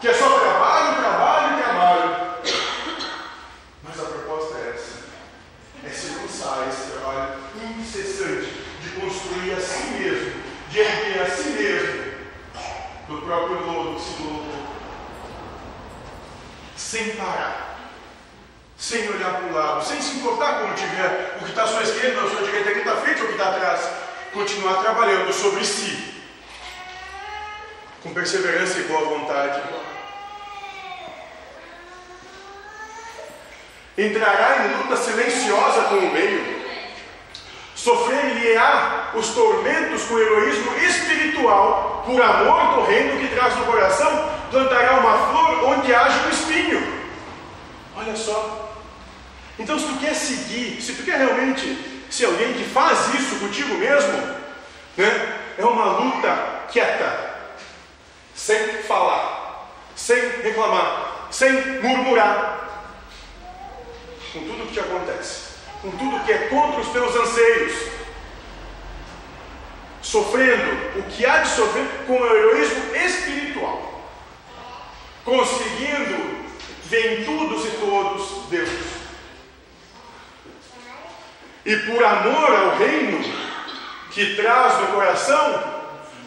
Que 0.00 0.08
é 0.08 0.14
só 0.14 0.38
trabalho, 0.38 0.96
trabalho, 1.00 1.62
trabalho. 1.62 2.26
Mas 3.82 4.00
a 4.00 4.04
proposta 4.04 4.58
é 4.58 4.74
essa. 4.74 4.96
É 5.84 6.20
lançar 6.20 6.68
esse 6.68 6.90
trabalho 6.92 7.34
incessante 7.78 8.50
de 8.82 8.88
construir 9.00 9.52
a 9.52 9.60
si 9.60 9.84
mesmo, 9.98 10.42
de 10.70 10.78
erguer 10.80 11.22
a 11.22 11.30
si 11.30 11.48
mesmo 11.50 12.06
do 13.08 13.22
próprio 13.22 13.66
lodo 13.66 13.94
que 13.94 14.02
se 14.02 14.14
colocou. 14.14 14.66
Sem 16.76 17.16
parar. 17.16 17.76
Sem 18.76 19.08
olhar 19.08 19.36
para 19.36 19.46
o 19.46 19.52
lado, 19.54 19.84
sem 19.84 20.00
se 20.02 20.16
importar 20.16 20.60
como 20.60 20.74
tiver 20.74 21.38
o 21.40 21.44
que 21.44 21.50
está 21.50 21.64
à 21.64 21.66
sua 21.66 21.82
esquerda, 21.82 22.20
à 22.20 22.30
sua 22.30 22.42
direita, 22.42 22.70
o 22.70 22.72
que 22.74 22.78
está 22.80 22.96
frente 22.96 23.20
ou 23.20 23.24
o 23.24 23.28
que 23.28 23.34
está 23.34 23.48
atrás 23.48 24.05
continuar 24.36 24.82
trabalhando 24.82 25.32
sobre 25.32 25.64
si, 25.64 26.14
com 28.02 28.12
perseverança 28.12 28.78
e 28.78 28.82
boa 28.82 29.00
vontade. 29.00 29.62
Entrará 33.96 34.66
em 34.66 34.76
luta 34.76 34.94
silenciosa 34.98 35.84
com 35.84 35.94
o 35.94 36.12
meio, 36.12 36.62
sofrer-lhe-á 37.74 39.12
os 39.14 39.28
tormentos 39.30 40.02
com 40.02 40.18
heroísmo 40.18 40.76
espiritual, 40.76 42.04
por 42.04 42.20
amor 42.20 42.74
do 42.74 42.82
reino 42.82 43.18
que 43.18 43.34
traz 43.34 43.56
no 43.56 43.64
coração, 43.64 44.30
plantará 44.50 45.00
uma 45.00 45.30
flor 45.30 45.64
onde 45.70 45.94
haja 45.94 46.26
um 46.26 46.28
espinho. 46.28 47.06
Olha 47.96 48.14
só. 48.14 48.70
Então, 49.58 49.78
se 49.78 49.86
tu 49.86 49.98
quer 49.98 50.14
seguir, 50.14 50.82
se 50.82 50.92
tu 50.92 51.04
quer 51.04 51.16
realmente 51.16 51.95
se 52.10 52.24
alguém 52.24 52.54
que 52.54 52.64
faz 52.64 53.14
isso 53.14 53.36
contigo 53.40 53.74
mesmo, 53.74 54.12
né, 54.96 55.38
é 55.58 55.64
uma 55.64 55.98
luta 55.98 56.64
quieta, 56.70 57.34
sem 58.34 58.82
falar, 58.82 59.70
sem 59.94 60.16
reclamar, 60.42 61.28
sem 61.30 61.80
murmurar, 61.80 62.86
com 64.32 64.40
tudo 64.40 64.66
que 64.66 64.74
te 64.74 64.80
acontece, 64.80 65.54
com 65.82 65.90
tudo 65.90 66.24
que 66.24 66.32
é 66.32 66.38
contra 66.48 66.80
os 66.80 66.88
teus 66.88 67.14
anseios, 67.16 67.72
sofrendo 70.02 71.00
o 71.00 71.02
que 71.04 71.26
há 71.26 71.38
de 71.38 71.48
sofrer 71.48 71.86
com 72.06 72.20
o 72.20 72.26
heroísmo 72.26 72.94
espiritual, 72.94 74.02
conseguindo 75.24 76.46
ver 76.84 77.20
em 77.20 77.24
todos 77.24 77.64
e 77.64 77.70
todos 77.70 78.48
Deus 78.48 78.95
e 81.66 81.76
por 81.78 82.02
amor 82.02 82.54
ao 82.54 82.76
reino 82.78 83.20
que 84.12 84.36
traz 84.36 84.78
no 84.78 84.86
coração, 84.86 85.62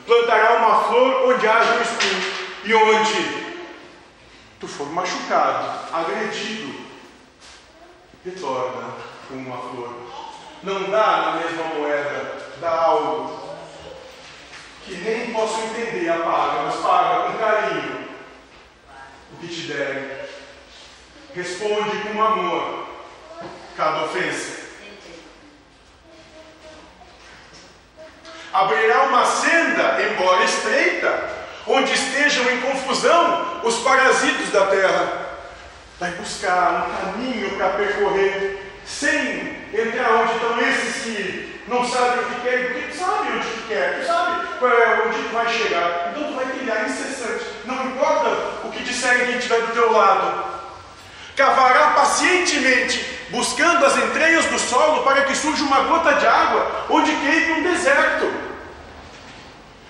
plantará 0.06 0.58
uma 0.58 0.84
flor 0.84 1.32
onde 1.32 1.48
haja 1.48 1.76
um 1.76 1.82
espinho 1.82 2.34
e 2.66 2.74
onde 2.74 3.56
tu 4.60 4.68
for 4.68 4.92
machucado, 4.92 5.96
agredido, 5.96 6.76
retorna 8.26 8.96
com 9.30 9.36
uma 9.36 9.58
flor. 9.58 9.94
Não 10.62 10.92
dá 10.92 11.18
na 11.18 11.32
mesma 11.38 11.64
moeda, 11.76 12.38
dá 12.60 12.72
algo 12.72 13.58
que 14.86 14.96
nem 14.96 15.32
posso 15.32 15.62
entender 15.62 16.10
a 16.10 16.18
paga, 16.18 16.64
mas 16.64 16.76
paga 16.76 17.32
com 17.32 17.38
carinho 17.38 18.10
o 19.32 19.38
que 19.38 19.48
te 19.48 19.62
derem. 19.62 20.20
Responde 21.34 21.98
com 22.00 22.22
amor 22.22 22.88
cada 23.78 24.04
ofensa. 24.04 24.59
Abrirá 28.54 29.04
uma 29.04 29.26
senda, 29.26 29.98
embora 30.02 30.44
estreita, 30.44 31.30
onde 31.68 31.94
estejam 31.94 32.50
em 32.50 32.62
confusão 32.62 33.62
os 33.64 33.78
parasitos 33.80 34.50
da 34.52 34.66
terra. 34.68 35.30
Vai 36.00 36.12
buscar 36.12 36.88
um 36.88 37.12
caminho 37.12 37.50
para 37.58 37.70
percorrer, 37.70 38.64
sem 38.86 39.58
entrar 39.74 40.12
onde 40.14 40.34
estão 40.34 40.60
esses 40.62 41.04
que 41.04 41.62
não 41.68 41.88
sabem 41.88 42.20
o 42.20 42.30
que 42.30 42.42
querem, 42.42 42.66
porque 42.66 42.88
tu 42.88 42.98
sabe 42.98 43.32
onde 43.32 43.48
tu 43.48 43.68
quer, 43.68 44.00
tu 44.00 44.08
sabe 44.08 44.48
é, 44.66 45.08
onde 45.08 45.18
tu 45.18 45.34
vai 45.34 45.48
chegar. 45.48 46.10
Então 46.10 46.32
tu 46.32 46.36
vai 46.36 46.46
trilhar 46.46 46.90
incessante, 46.90 47.46
não 47.66 47.86
importa 47.86 48.30
o 48.64 48.72
que 48.72 48.84
disserem 48.84 49.28
quem 49.28 49.38
estiver 49.38 49.62
do 49.62 49.74
teu 49.74 49.92
lado. 49.92 50.60
Cavará 51.36 51.92
pacientemente 51.92 53.19
buscando 53.32 53.86
as 53.86 53.98
entranhas 53.98 54.46
do 54.46 54.60
solo 54.60 55.04
para 55.04 55.24
que 55.24 55.36
surja 55.36 55.64
uma 55.64 55.82
gota 55.82 56.14
de 56.14 56.26
água 56.26 56.86
onde 56.90 57.12
queime 57.12 57.54
um 57.54 57.64
deserto. 57.64 58.32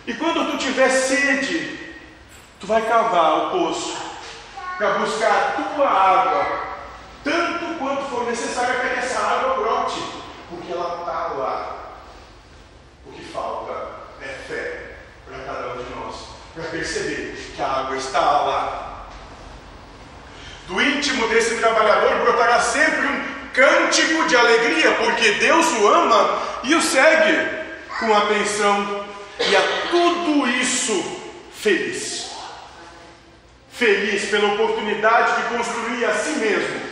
E 0.05 0.13
quando 0.13 0.51
tu 0.51 0.57
tiver 0.57 0.89
sede, 0.89 1.95
tu 2.59 2.67
vai 2.67 2.81
cavar 2.81 3.37
o 3.37 3.49
poço 3.51 3.97
para 4.77 4.93
buscar 4.93 5.31
a 5.31 5.61
tua 5.75 5.87
água, 5.87 6.61
tanto 7.23 7.77
quanto 7.77 8.03
for 8.09 8.25
necessário 8.25 8.79
para 8.79 8.89
que 8.89 8.99
essa 8.99 9.19
água 9.19 9.55
brote. 9.55 10.01
porque 10.49 10.71
ela 10.71 11.01
está 11.01 11.27
lá. 11.37 11.75
O 13.05 13.11
que 13.11 13.23
falta 13.25 13.71
é 14.21 14.27
fé 14.47 14.95
para 15.27 15.43
cada 15.43 15.73
um 15.73 15.83
de 15.83 15.89
nós, 15.95 16.15
para 16.55 16.63
perceber 16.65 17.53
que 17.55 17.61
a 17.61 17.67
água 17.67 17.95
está 17.97 18.19
lá. 18.19 19.07
Do 20.67 20.81
íntimo 20.81 21.27
desse 21.27 21.57
trabalhador 21.57 22.19
brotará 22.21 22.59
sempre 22.61 23.05
um 23.07 23.18
cântico 23.53 24.27
de 24.27 24.35
alegria, 24.35 24.91
porque 24.93 25.31
Deus 25.33 25.65
o 25.79 25.87
ama 25.87 26.39
e 26.63 26.75
o 26.75 26.81
segue 26.81 27.59
com 27.99 28.15
atenção 28.15 29.05
e 29.39 29.55
a 29.55 29.61
tudo 29.89 30.47
isso 30.47 31.19
feliz. 31.53 32.31
Feliz 33.71 34.29
pela 34.29 34.53
oportunidade 34.53 35.41
de 35.41 35.57
construir 35.57 36.05
a 36.05 36.13
si 36.13 36.31
mesmo. 36.31 36.89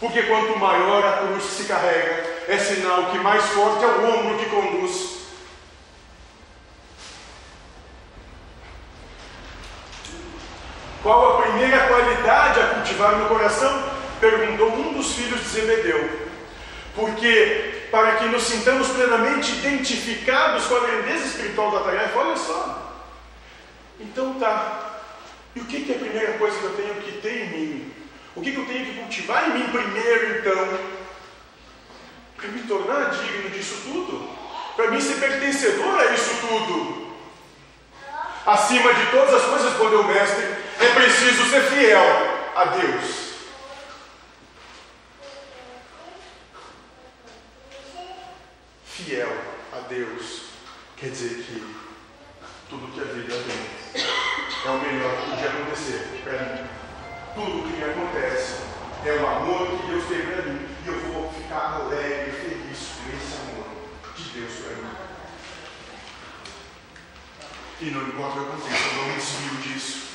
Porque 0.00 0.22
quanto 0.22 0.58
maior 0.58 1.04
a 1.04 1.12
cruz 1.18 1.44
que 1.44 1.62
se 1.62 1.64
carrega, 1.64 2.24
é 2.48 2.58
sinal 2.58 3.06
que 3.06 3.18
mais 3.18 3.44
forte 3.46 3.84
é 3.84 3.86
o 3.86 4.18
ombro 4.18 4.38
que 4.38 4.46
conduz. 4.46 5.16
Qual 11.02 11.38
a 11.38 11.42
primeira 11.42 11.86
qualidade 11.86 12.60
a 12.60 12.66
cultivar 12.66 13.16
no 13.16 13.28
coração? 13.28 13.95
Perguntou 14.20 14.72
um 14.72 14.92
dos 14.94 15.12
filhos 15.12 15.40
de 15.40 15.48
Zebedeu. 15.48 16.26
Porque, 16.94 17.88
para 17.90 18.16
que 18.16 18.24
nos 18.26 18.44
sintamos 18.44 18.88
plenamente 18.88 19.52
identificados 19.52 20.64
com 20.66 20.76
a 20.76 20.80
grandeza 20.80 21.26
espiritual 21.26 21.70
da 21.70 21.80
tarefa, 21.80 22.18
olha 22.18 22.36
só. 22.36 22.86
Então 24.00 24.34
tá. 24.34 25.00
E 25.54 25.60
o 25.60 25.64
que, 25.64 25.82
que 25.82 25.92
é 25.92 25.96
a 25.96 25.98
primeira 25.98 26.32
coisa 26.34 26.58
que 26.58 26.64
eu 26.64 26.76
tenho 26.76 26.94
que 26.96 27.12
ter 27.20 27.44
em 27.44 27.50
mim? 27.50 27.92
O 28.34 28.42
que, 28.42 28.52
que 28.52 28.58
eu 28.58 28.66
tenho 28.66 28.84
que 28.84 28.98
cultivar 29.00 29.48
em 29.48 29.54
mim 29.54 29.68
primeiro, 29.68 30.38
então? 30.38 30.78
Para 32.36 32.48
me 32.48 32.62
tornar 32.64 33.10
digno 33.10 33.48
disso 33.50 33.80
tudo? 33.84 34.28
Para 34.76 34.90
mim 34.90 35.00
ser 35.00 35.18
pertencedor 35.18 35.98
a 35.98 36.12
isso 36.12 36.36
tudo? 36.46 37.16
Acima 38.44 38.92
de 38.92 39.06
todas 39.06 39.34
as 39.34 39.42
coisas, 39.44 39.74
quando 39.74 39.94
eu 39.94 40.04
mestre, 40.04 40.44
é 40.78 40.94
preciso 40.94 41.46
ser 41.46 41.62
fiel 41.62 42.04
a 42.54 42.64
Deus. 42.66 43.26
Fiel 48.84 49.32
a 49.72 49.80
Deus 49.88 50.46
quer 50.96 51.10
dizer 51.10 51.44
que 51.44 51.76
tudo 52.70 52.92
que 52.92 53.00
a 53.00 53.04
vida 53.04 53.34
tem 53.34 54.02
é 54.02 54.70
o 54.70 54.80
melhor 54.80 55.16
que 55.16 55.30
podia 55.30 55.50
acontecer 55.50 56.22
para 56.24 56.32
mim. 56.32 56.68
Tudo 57.34 57.62
que 57.64 57.76
me 57.76 57.84
acontece 57.84 58.62
é 59.04 59.12
o 59.12 59.26
amor 59.26 59.66
que 59.68 59.86
Deus 59.88 60.04
tem 60.08 60.22
para 60.22 60.42
mim 60.42 60.66
e 60.84 60.88
eu 60.88 61.00
vou 61.12 61.30
ficar 61.32 61.82
alegre, 61.82 62.32
feliz 62.32 62.78
com 62.96 63.14
esse 63.14 63.36
amor 63.42 63.66
de 64.16 64.24
Deus 64.40 64.52
para 64.54 64.76
mim. 64.76 64.96
E 67.82 67.84
não 67.90 68.02
importa 68.08 68.40
o 68.40 68.44
que 68.44 68.48
aconteça, 68.48 68.88
eu 68.88 68.94
não 68.96 69.08
me 69.08 69.14
desvio 69.16 69.74
disso. 69.74 70.06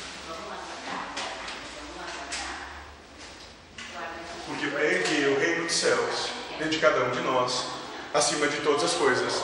Porque 4.48 4.67
para 4.67 4.84
erguer 4.84 5.28
o 5.30 5.39
reino 5.39 5.65
dos 5.65 5.74
céus 5.74 6.30
dentro 6.58 6.72
de 6.72 6.80
cada 6.80 7.06
um 7.06 7.12
de 7.12 7.22
nós, 7.22 7.67
acima 8.13 8.48
de 8.48 8.58
todas 8.62 8.84
as 8.84 8.94
coisas, 8.94 9.44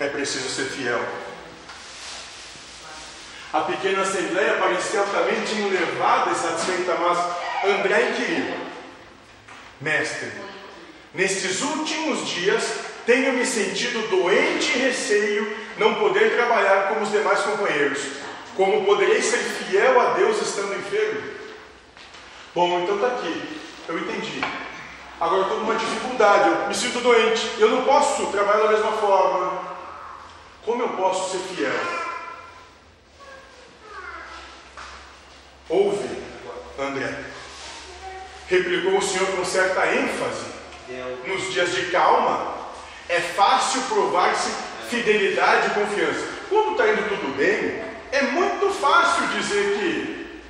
é 0.00 0.08
preciso 0.08 0.48
ser 0.48 0.64
fiel. 0.64 1.04
A 3.52 3.60
pequena 3.60 4.02
assembleia 4.02 4.54
parecia 4.54 5.00
altamente 5.00 5.54
enlevada 5.54 6.32
e 6.32 6.34
satisfeita, 6.34 6.96
mas 6.96 7.18
André 7.64 8.10
inquiriu: 8.10 8.54
Mestre, 9.80 10.32
nestes 11.14 11.62
últimos 11.62 12.28
dias 12.28 12.64
tenho 13.06 13.32
me 13.34 13.46
sentido 13.46 14.08
doente 14.08 14.76
e 14.76 14.82
receio 14.82 15.56
não 15.78 15.94
poder 15.94 16.34
trabalhar 16.34 16.88
como 16.88 17.02
os 17.02 17.10
demais 17.10 17.40
companheiros. 17.40 18.00
Como 18.56 18.84
poderei 18.84 19.20
ser 19.20 19.38
fiel 19.38 20.00
a 20.00 20.14
Deus 20.14 20.40
estando 20.40 20.74
enfermo? 20.74 21.20
Bom, 22.54 22.80
então 22.80 22.96
está 22.96 23.08
aqui. 23.08 23.60
Eu 23.88 23.98
entendi. 23.98 24.40
Agora 25.20 25.42
estou 25.42 25.60
numa 25.60 25.74
dificuldade, 25.74 26.48
eu 26.48 26.68
me 26.68 26.74
sinto 26.74 27.00
doente, 27.00 27.50
eu 27.58 27.68
não 27.68 27.84
posso 27.84 28.26
trabalhar 28.26 28.64
da 28.64 28.72
mesma 28.72 28.92
forma. 28.92 29.73
Como 30.64 30.82
eu 30.82 30.88
posso 30.90 31.30
ser 31.30 31.54
fiel? 31.54 31.72
Ouve, 35.68 36.08
André. 36.78 37.24
Replicou 38.48 38.98
o 38.98 39.02
Senhor 39.02 39.26
com 39.28 39.44
certa 39.44 39.86
ênfase. 39.94 40.54
Nos 41.26 41.52
dias 41.52 41.74
de 41.74 41.90
calma, 41.90 42.54
é 43.08 43.20
fácil 43.20 43.82
provar-se 43.82 44.50
fidelidade 44.88 45.66
e 45.66 45.70
confiança. 45.70 46.28
Quando 46.48 46.72
está 46.72 46.88
indo 46.88 47.08
tudo 47.08 47.36
bem, 47.36 47.82
é 48.12 48.22
muito 48.22 48.70
fácil 48.74 49.26
dizer 49.28 49.78
que 49.78 50.42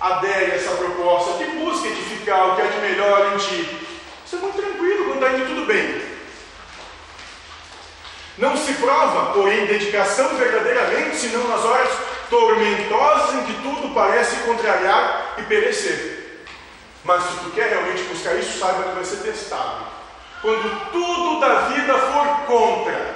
adere 0.00 0.52
a 0.52 0.54
essa 0.54 0.74
proposta, 0.76 1.38
que 1.38 1.50
busca 1.58 1.86
edificar 1.86 2.48
o 2.48 2.56
que 2.56 2.62
é 2.62 2.66
de 2.66 2.78
melhor 2.78 3.34
em 3.34 3.38
ti. 3.38 3.86
Isso 4.24 4.36
é 4.36 4.38
muito 4.38 4.56
tranquilo 4.56 5.04
quando 5.04 5.24
está 5.24 5.36
indo 5.36 5.46
tudo 5.46 5.66
bem. 5.66 6.09
Não 8.40 8.56
se 8.56 8.72
prova, 8.74 9.34
porém, 9.34 9.66
dedicação 9.66 10.30
verdadeiramente, 10.36 11.16
senão 11.16 11.46
nas 11.46 11.62
horas 11.62 11.90
tormentosas 12.30 13.34
em 13.34 13.44
que 13.44 13.52
tudo 13.62 13.94
parece 13.94 14.36
contrariar 14.36 15.34
e 15.36 15.42
perecer. 15.42 16.46
Mas 17.04 17.22
se 17.22 17.36
tu 17.44 17.50
quer 17.50 17.68
realmente 17.68 18.02
buscar 18.04 18.34
isso, 18.36 18.58
saiba 18.58 18.84
que 18.84 18.94
vai 18.94 19.04
ser 19.04 19.18
testado. 19.18 19.84
Quando 20.40 20.90
tudo 20.90 21.38
da 21.38 21.54
vida 21.68 21.92
for 21.98 22.46
contra, 22.46 23.14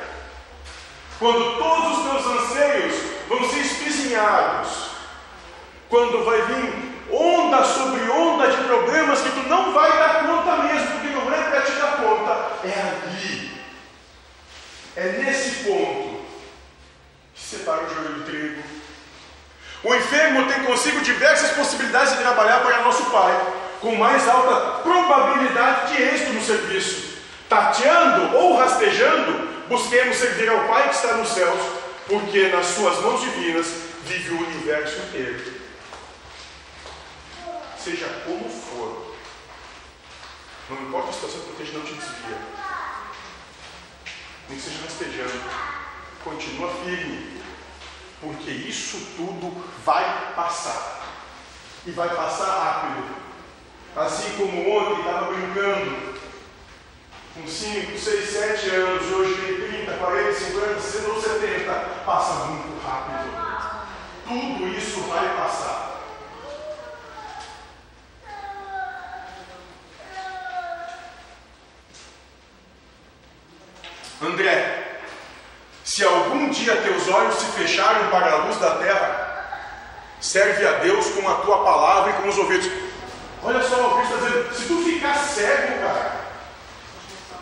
quando 1.18 1.58
todos 1.58 1.98
os 1.98 2.10
teus 2.10 2.42
anseios 2.42 2.94
vão 3.26 3.48
ser 3.48 3.60
espizinhados, 3.60 4.90
quando 5.88 6.22
vai 6.22 6.42
vir 6.42 6.94
onda 7.10 7.64
sobre 7.64 8.02
onda 8.10 8.50
de 8.50 8.62
problemas 8.64 9.20
que 9.20 9.30
tu 9.30 9.48
não 9.48 9.72
vai 9.72 9.90
dar 9.90 10.26
conta 10.26 10.56
mesmo, 10.64 10.90
porque 10.90 11.08
não 11.08 11.32
é 11.32 11.42
para 11.44 11.62
te 11.62 11.72
dar 11.72 11.96
conta, 11.96 12.32
é 12.64 12.92
ali, 13.06 13.43
é 14.96 15.04
nesse 15.24 15.64
ponto 15.64 16.24
que 17.34 17.40
separa 17.40 17.84
o 17.84 17.94
joio 17.94 18.14
do 18.14 18.24
trigo 18.24 18.62
o 19.84 19.94
enfermo 19.94 20.50
tem 20.50 20.64
consigo 20.64 21.02
diversas 21.02 21.50
possibilidades 21.50 22.14
de 22.14 22.20
trabalhar 22.20 22.60
para 22.60 22.82
nosso 22.82 23.04
Pai, 23.10 23.52
com 23.82 23.94
mais 23.96 24.26
alta 24.26 24.80
probabilidade 24.82 25.94
de 25.94 26.02
êxito 26.02 26.32
no 26.32 26.42
serviço. 26.42 27.18
Tateando 27.50 28.34
ou 28.34 28.56
rastejando, 28.56 29.46
busquemos 29.68 30.16
servir 30.16 30.48
ao 30.48 30.66
Pai 30.66 30.88
que 30.88 30.94
está 30.94 31.18
nos 31.18 31.28
céus, 31.28 31.60
porque 32.06 32.48
nas 32.48 32.64
suas 32.64 32.98
mãos 33.00 33.20
divinas 33.20 33.66
vive 34.06 34.30
o 34.32 34.42
universo 34.42 34.96
inteiro. 35.00 35.52
Seja 37.78 38.06
como 38.24 38.48
for, 38.48 39.14
não 40.70 40.80
importa 40.80 41.10
a 41.10 41.12
situação 41.12 41.40
que 41.40 41.46
proteja, 41.48 41.72
não 41.76 41.84
te 41.84 41.92
desvia. 41.92 42.38
Nem 44.48 44.58
que 44.58 44.64
seja 44.64 44.82
rastejando, 44.82 45.40
continua 46.22 46.68
firme 46.84 47.34
porque 48.24 48.50
isso 48.50 49.14
tudo 49.16 49.64
vai 49.84 50.32
passar. 50.34 51.02
E 51.86 51.90
vai 51.90 52.08
passar 52.08 52.46
rápido. 52.46 53.14
Assim 53.94 54.36
como 54.36 54.76
ontem 54.76 55.00
estava 55.00 55.32
brincando, 55.32 56.14
com 57.34 57.46
5, 57.46 57.98
6, 57.98 58.30
7 58.30 58.70
anos, 58.70 59.12
hoje 59.12 59.34
tem 59.34 59.82
30, 59.84 59.92
40, 59.92 60.32
50, 60.32 60.80
60 60.80 61.10
ou 61.10 61.20
70, 61.20 61.72
passa 62.04 62.44
muito 62.46 62.82
rápido. 62.82 63.30
Tudo 64.26 64.68
isso 64.68 65.00
vai 65.02 65.36
passar. 65.36 65.83
André, 74.26 74.84
se 75.84 76.02
algum 76.04 76.48
dia 76.48 76.76
teus 76.76 77.08
olhos 77.08 77.34
se 77.34 77.46
fecharem 77.52 78.08
para 78.08 78.32
a 78.32 78.36
luz 78.44 78.56
da 78.56 78.76
terra, 78.76 79.46
serve 80.20 80.66
a 80.66 80.72
Deus 80.78 81.06
com 81.08 81.28
a 81.28 81.34
tua 81.36 81.62
palavra 81.62 82.10
e 82.10 82.22
com 82.22 82.28
os 82.28 82.38
ouvidos. 82.38 82.70
Olha 83.42 83.62
só 83.62 83.74
o 83.74 83.96
que 83.96 84.02
está 84.04 84.16
dizendo: 84.16 84.54
se 84.54 84.66
tu 84.66 84.82
ficar 84.82 85.14
cego, 85.14 85.80
cara, 85.80 86.20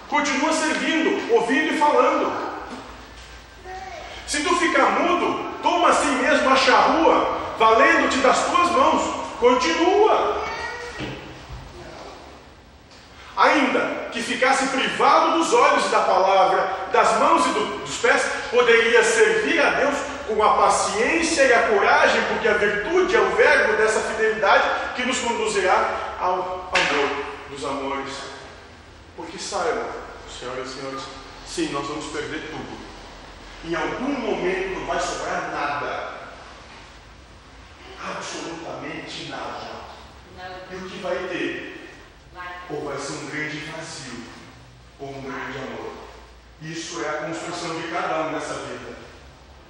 continua 0.09 0.53
servindo, 0.53 1.33
ouvindo 1.33 1.75
e 1.75 1.79
falando. 1.79 2.53
Se 4.27 4.43
tu 4.43 4.57
ficar 4.57 4.91
mudo, 4.99 5.53
toma 5.63 5.91
assim 5.91 6.17
mesmo 6.17 6.51
a 6.51 6.57
charrua, 6.57 7.39
valendo-te 7.59 8.19
das 8.19 8.45
tuas 8.47 8.71
mãos, 8.73 9.03
continua. 9.39 10.43
Ainda 13.37 14.02
que 14.13 14.23
ficasse 14.23 14.67
privado 14.67 15.39
dos 15.39 15.53
olhos 15.53 15.87
e 15.87 15.89
da 15.89 16.01
palavra, 16.01 16.89
das 16.93 17.19
mãos 17.19 17.47
e 17.47 17.49
do, 17.51 17.79
dos 17.79 17.97
pés, 17.97 18.23
poderia 18.51 19.03
servir 19.03 19.61
a 19.61 19.71
Deus 19.71 19.95
com 20.29 20.43
a 20.43 20.55
paciência 20.55 21.43
e 21.43 21.53
a 21.53 21.69
coragem, 21.69 22.23
porque 22.29 22.49
a 22.49 22.55
virtude 22.55 23.17
é 23.17 23.21
o 23.21 23.35
verbo 23.35 23.77
dessa 23.77 24.01
fidelidade 24.01 24.95
que 24.95 25.05
nos 25.05 25.19
conduzirá 25.19 26.17
ao 26.21 26.71
amor 26.73 27.25
dos 27.51 27.65
amores. 27.65 28.13
Porque 29.17 29.39
saibam, 29.39 29.89
senhoras 30.29 30.69
e 30.69 30.75
senhores, 30.75 31.03
sim, 31.47 31.69
nós 31.71 31.87
vamos 31.87 32.07
perder 32.07 32.51
tudo. 32.51 32.83
Em 33.65 33.75
algum 33.75 34.13
momento 34.13 34.79
não 34.79 34.87
vai 34.87 35.01
sobrar 35.01 35.51
nada. 35.53 36.13
Absolutamente 38.17 39.29
nada. 39.29 39.83
E 40.71 40.75
o 40.75 40.89
que 40.89 40.99
vai 40.99 41.17
ter? 41.29 41.73
Ou 42.71 42.85
vai 42.85 42.99
ser 42.99 43.13
um 43.13 43.27
grande 43.27 43.59
vazio, 43.67 44.25
ou 45.03 45.09
um 45.09 45.23
grande 45.23 45.59
amor. 45.59 45.93
Isso 46.63 47.05
é 47.05 47.09
a 47.09 47.13
construção 47.25 47.81
de 47.81 47.89
cada 47.89 48.23
um 48.23 48.33
nessa 48.33 48.55
vida. 48.55 48.97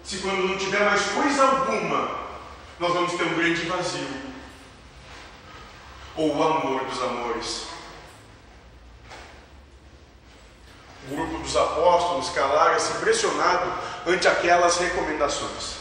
Se 0.05 0.18
quando 0.18 0.47
não 0.47 0.59
tiver 0.59 0.85
mais 0.85 1.03
coisa 1.07 1.42
alguma, 1.42 2.18
nós 2.79 2.92
vamos 2.92 3.14
ter 3.14 3.25
um 3.25 3.35
grande 3.35 3.62
vazio. 3.62 4.09
Ou 6.16 6.37
o 6.37 6.42
amor 6.42 6.85
dos 6.85 7.03
amores. 7.03 7.66
O 11.09 11.16
grupo 11.16 11.38
dos 11.38 11.57
apóstolos 11.57 12.29
calara-se 12.31 12.92
impressionado 12.99 13.73
ante 14.07 14.29
aquelas 14.29 14.77
recomendações. 14.77 15.77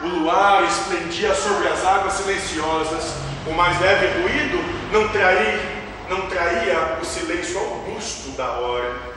O 0.00 0.06
luar 0.06 0.64
esplendia 0.64 1.32
sobre 1.34 1.68
as 1.68 1.84
águas 1.84 2.14
silenciosas, 2.14 3.04
o 3.46 3.52
mais 3.52 3.80
leve 3.80 4.20
ruído 4.20 4.58
não 4.92 5.08
traía, 5.10 5.73
não 6.14 6.28
traía 6.28 6.98
o 7.02 7.04
silêncio 7.04 7.58
augusto 7.58 8.30
da 8.36 8.52
hora. 8.52 9.14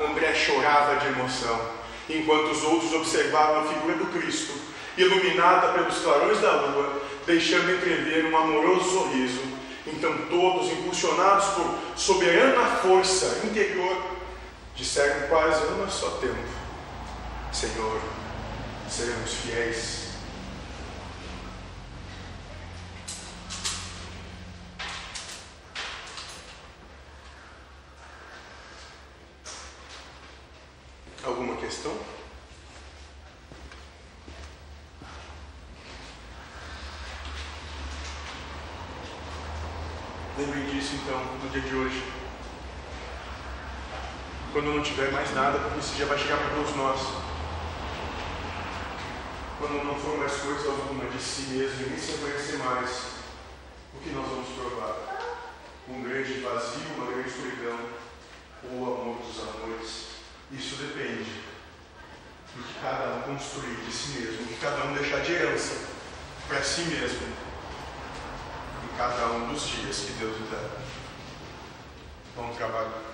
André 0.00 0.34
chorava 0.34 0.96
de 0.96 1.06
emoção, 1.06 1.60
enquanto 2.08 2.50
os 2.50 2.64
outros 2.64 2.92
observavam 2.92 3.60
a 3.60 3.72
figura 3.72 3.94
do 3.94 4.06
Cristo, 4.06 4.52
iluminada 4.96 5.72
pelos 5.72 5.98
clarões 5.98 6.40
da 6.40 6.52
lua, 6.52 7.02
deixando 7.24 7.70
entrever 7.70 8.24
um 8.24 8.36
amoroso 8.36 8.90
sorriso. 8.90 9.42
Então 9.86 10.12
todos, 10.28 10.72
impulsionados 10.72 11.46
por 11.54 11.74
soberana 11.96 12.76
força 12.76 13.40
interior, 13.44 13.96
disseram 14.74 15.28
quase 15.28 15.62
a 15.62 15.66
um 15.66 15.88
só 15.88 16.10
tempo: 16.20 16.36
Senhor, 17.52 18.00
seremos 18.88 19.32
fiéis. 19.34 20.08
Alguma 31.28 31.56
questão? 31.56 31.92
Lembrem 40.48 40.64
disso 40.70 40.94
então 40.94 41.18
no 41.42 41.50
dia 41.50 41.60
de 41.60 41.76
hoje. 41.76 42.02
Quando 44.50 44.74
não 44.74 44.82
tiver 44.82 45.12
mais 45.12 45.34
nada, 45.34 45.58
porque 45.58 45.78
esse 45.78 45.94
dia 45.96 46.06
vai 46.06 46.16
chegar 46.16 46.38
para 46.38 46.54
todos 46.54 46.74
nós. 46.74 47.00
Quando 49.58 49.84
não 49.84 49.94
for 49.96 50.16
mais 50.16 50.32
coisa 50.36 50.70
alguma 50.70 51.04
de 51.04 51.20
si 51.20 51.50
mesmo 51.50 51.82
e 51.82 51.90
nem 51.90 51.98
se 51.98 52.12
conhecer 52.12 52.56
mais, 52.60 53.02
o 53.92 53.98
que 53.98 54.08
nós 54.08 54.26
vamos 54.26 54.48
provar? 54.48 54.96
Um 55.86 56.02
grande 56.02 56.40
vazio, 56.40 56.94
uma 56.96 57.12
grande 57.12 57.28
escuridão, 57.28 57.78
ou 58.70 58.80
o 58.80 59.02
amor 59.02 59.16
dos 59.18 59.40
amores. 59.42 60.06
Isso 60.50 60.76
depende 60.76 61.42
do 62.56 62.62
que 62.62 62.80
cada 62.80 63.16
um 63.16 63.22
construir 63.34 63.76
de 63.84 63.92
si 63.92 64.18
mesmo, 64.20 64.44
do 64.44 64.48
que 64.48 64.60
cada 64.62 64.86
um 64.86 64.94
deixar 64.94 65.20
de 65.20 65.30
herança 65.30 65.74
para 66.48 66.62
si 66.62 66.82
mesmo 66.82 67.47
cada 68.98 69.26
um 69.26 69.46
dos 69.52 69.62
dias 69.62 70.00
que 70.00 70.12
Deus 70.14 70.36
lhe 70.36 70.48
dá. 70.50 70.58
Bom 72.34 72.52
trabalho. 72.54 73.07